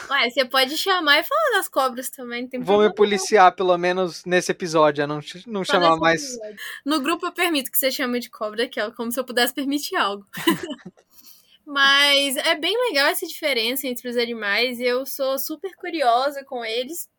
Ué, 0.10 0.30
você 0.30 0.46
pode 0.46 0.78
chamar 0.78 1.20
e 1.20 1.24
falar 1.24 1.58
das 1.58 1.68
cobras 1.68 2.10
também. 2.10 2.48
Tem 2.48 2.62
Vou 2.62 2.82
me 2.82 2.94
policiar, 2.94 3.54
pelo 3.54 3.78
menos 3.78 4.24
nesse 4.26 4.52
episódio, 4.52 5.04
a 5.04 5.08
não, 5.08 5.20
não 5.46 5.64
chamar 5.64 5.98
mais. 5.98 6.24
Episódio. 6.24 6.58
No 6.86 7.02
grupo 7.02 7.26
eu 7.26 7.32
permito 7.32 7.70
que 7.70 7.78
você 7.78 7.92
chame 7.92 8.20
de 8.20 8.30
cobra, 8.30 8.70
que 8.70 8.80
é 8.80 8.90
como 8.92 9.12
se 9.12 9.20
eu 9.20 9.26
pudesse 9.26 9.54
permitir 9.54 9.96
algo. 9.96 10.26
Mas 11.66 12.36
é 12.38 12.56
bem 12.56 12.76
legal 12.90 13.08
essa 13.08 13.28
diferença 13.28 13.88
entre 13.88 14.10
os 14.10 14.18
animais. 14.18 14.80
Eu 14.80 15.06
sou 15.06 15.38
super 15.38 15.76
curiosa 15.76 16.44
com 16.44 16.64
eles. 16.64 17.10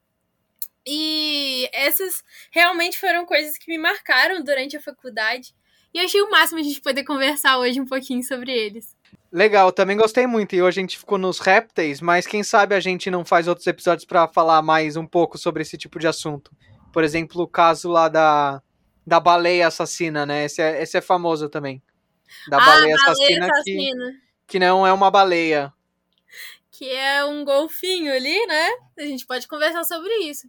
E 0.86 1.68
essas 1.72 2.24
realmente 2.50 2.98
foram 2.98 3.24
coisas 3.24 3.56
que 3.56 3.70
me 3.70 3.78
marcaram 3.78 4.42
durante 4.42 4.76
a 4.76 4.82
faculdade. 4.82 5.54
E 5.94 5.98
eu 5.98 6.04
achei 6.04 6.20
o 6.22 6.30
máximo 6.30 6.58
a 6.58 6.62
gente 6.62 6.80
poder 6.80 7.04
conversar 7.04 7.58
hoje 7.58 7.80
um 7.80 7.86
pouquinho 7.86 8.22
sobre 8.22 8.50
eles. 8.50 8.96
Legal, 9.32 9.72
também 9.72 9.96
gostei 9.96 10.26
muito. 10.26 10.54
E 10.54 10.60
hoje 10.60 10.78
a 10.78 10.82
gente 10.82 10.98
ficou 10.98 11.16
nos 11.16 11.38
répteis, 11.38 12.02
mas 12.02 12.26
quem 12.26 12.42
sabe 12.42 12.74
a 12.74 12.80
gente 12.80 13.10
não 13.10 13.24
faz 13.24 13.48
outros 13.48 13.66
episódios 13.66 14.04
para 14.04 14.28
falar 14.28 14.60
mais 14.60 14.94
um 14.94 15.06
pouco 15.06 15.38
sobre 15.38 15.62
esse 15.62 15.78
tipo 15.78 15.98
de 15.98 16.06
assunto. 16.06 16.54
Por 16.92 17.02
exemplo, 17.02 17.42
o 17.42 17.48
caso 17.48 17.88
lá 17.88 18.10
da, 18.10 18.62
da 19.06 19.18
baleia 19.18 19.68
assassina, 19.68 20.26
né? 20.26 20.44
Esse 20.44 20.60
é, 20.60 20.82
esse 20.82 20.98
é 20.98 21.00
famoso 21.00 21.48
também. 21.48 21.82
Da 22.46 22.58
ah, 22.58 22.66
baleia, 22.66 22.94
assassina, 22.94 23.46
assassina. 23.50 24.12
Que, 24.12 24.20
que 24.48 24.58
não 24.58 24.86
é 24.86 24.92
uma 24.92 25.10
baleia. 25.10 25.72
Que 26.70 26.90
é 26.90 27.24
um 27.24 27.42
golfinho 27.42 28.12
ali, 28.12 28.46
né? 28.46 28.68
A 28.98 29.02
gente 29.02 29.24
pode 29.24 29.48
conversar 29.48 29.84
sobre 29.84 30.12
isso. 30.24 30.46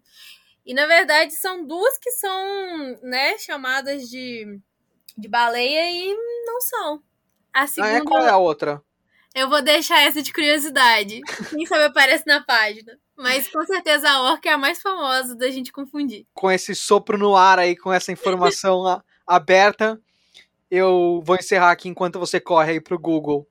E 0.65 0.73
na 0.73 0.85
verdade 0.85 1.33
são 1.33 1.65
duas 1.65 1.97
que 1.97 2.11
são, 2.11 2.99
né, 3.01 3.37
chamadas 3.37 4.09
de, 4.09 4.59
de 5.17 5.27
baleia 5.29 5.89
e 5.89 6.13
não 6.45 6.59
são. 6.59 7.03
A 7.53 7.67
segunda. 7.67 7.93
Ah, 7.93 7.97
é? 7.97 8.01
Qual 8.01 8.25
é 8.25 8.29
a 8.29 8.37
outra? 8.37 8.81
Eu 9.35 9.49
vou 9.49 9.61
deixar 9.61 10.01
essa 10.01 10.21
de 10.21 10.31
curiosidade. 10.31 11.21
Quem 11.49 11.65
sabe 11.65 11.85
aparece 11.85 12.25
na 12.27 12.41
página. 12.41 12.97
Mas 13.15 13.47
com 13.47 13.63
certeza 13.65 14.09
a 14.09 14.21
orca 14.23 14.49
é 14.49 14.53
a 14.53 14.57
mais 14.57 14.81
famosa 14.81 15.35
da 15.35 15.49
gente 15.49 15.71
confundir. 15.71 16.25
Com 16.33 16.51
esse 16.51 16.75
sopro 16.75 17.17
no 17.17 17.35
ar 17.35 17.59
aí, 17.59 17.75
com 17.75 17.91
essa 17.91 18.11
informação 18.11 19.01
aberta, 19.25 19.99
eu 20.69 21.21
vou 21.23 21.35
encerrar 21.35 21.71
aqui 21.71 21.89
enquanto 21.89 22.19
você 22.19 22.39
corre 22.39 22.73
aí 22.73 22.81
pro 22.81 22.99
Google 22.99 23.47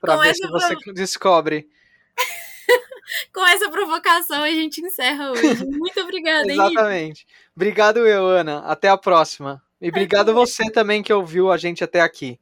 para 0.00 0.16
ver 0.16 0.34
se 0.34 0.46
você 0.48 0.74
prov... 0.76 0.94
descobre. 0.94 1.68
Com 3.32 3.46
essa 3.46 3.70
provocação 3.70 4.42
a 4.42 4.50
gente 4.50 4.80
encerra 4.80 5.30
hoje. 5.30 5.64
Muito 5.64 6.00
obrigada, 6.00 6.50
Exatamente. 6.50 7.24
Obrigado 7.54 7.98
eu, 8.06 8.26
Ana. 8.26 8.58
Até 8.60 8.88
a 8.88 8.96
próxima. 8.96 9.62
E 9.80 9.88
obrigado 9.88 10.34
você 10.34 10.70
também 10.70 11.02
que 11.02 11.12
ouviu 11.12 11.52
a 11.52 11.56
gente 11.56 11.84
até 11.84 12.00
aqui. 12.00 12.38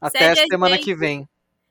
Até 0.00 0.34
Segue 0.34 0.40
a 0.40 0.46
semana 0.46 0.74
gente. 0.76 0.84
que 0.84 0.94
vem. 0.94 1.28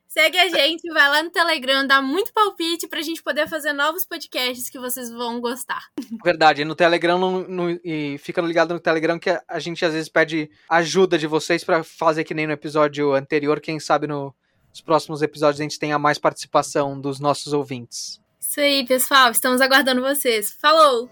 Segue 0.08 0.38
a 0.38 0.48
gente, 0.48 0.88
vai 0.90 1.08
lá 1.08 1.22
no 1.22 1.30
Telegram, 1.30 1.86
dá 1.86 2.00
muito 2.00 2.32
palpite 2.32 2.88
pra 2.88 3.02
gente 3.02 3.22
poder 3.22 3.46
fazer 3.46 3.74
novos 3.74 4.06
podcasts 4.06 4.70
que 4.70 4.78
vocês 4.78 5.10
vão 5.10 5.38
gostar. 5.38 5.82
Verdade, 6.24 6.64
no 6.64 6.74
Telegram 6.74 7.18
no, 7.18 7.46
no, 7.46 7.80
e 7.84 8.16
fica 8.18 8.40
ligado 8.40 8.72
no 8.72 8.80
Telegram 8.80 9.18
que 9.18 9.30
a 9.46 9.58
gente 9.58 9.84
às 9.84 9.92
vezes 9.92 10.08
pede 10.08 10.50
ajuda 10.68 11.18
de 11.18 11.26
vocês 11.26 11.62
para 11.62 11.84
fazer 11.84 12.24
que 12.24 12.32
nem 12.32 12.46
no 12.46 12.54
episódio 12.54 13.12
anterior, 13.12 13.60
quem 13.60 13.78
sabe 13.78 14.06
no, 14.06 14.34
nos 14.70 14.80
próximos 14.80 15.20
episódios 15.20 15.60
a 15.60 15.62
gente 15.62 15.78
tenha 15.78 15.98
mais 15.98 16.18
participação 16.18 16.98
dos 16.98 17.20
nossos 17.20 17.52
ouvintes. 17.52 18.18
Isso 18.40 18.60
aí, 18.60 18.86
pessoal, 18.86 19.30
estamos 19.30 19.60
aguardando 19.60 20.00
vocês. 20.00 20.52
Falou! 20.52 21.10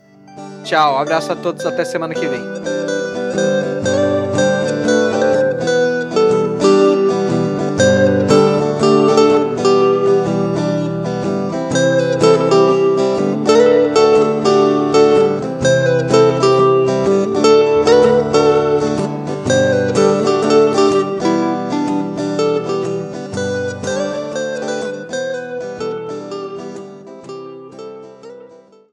Tchau, 0.64 0.98
abraço 0.98 1.32
a 1.32 1.36
todos, 1.36 1.66
até 1.66 1.84
semana 1.84 2.14
que 2.14 2.26
vem. 2.26 2.75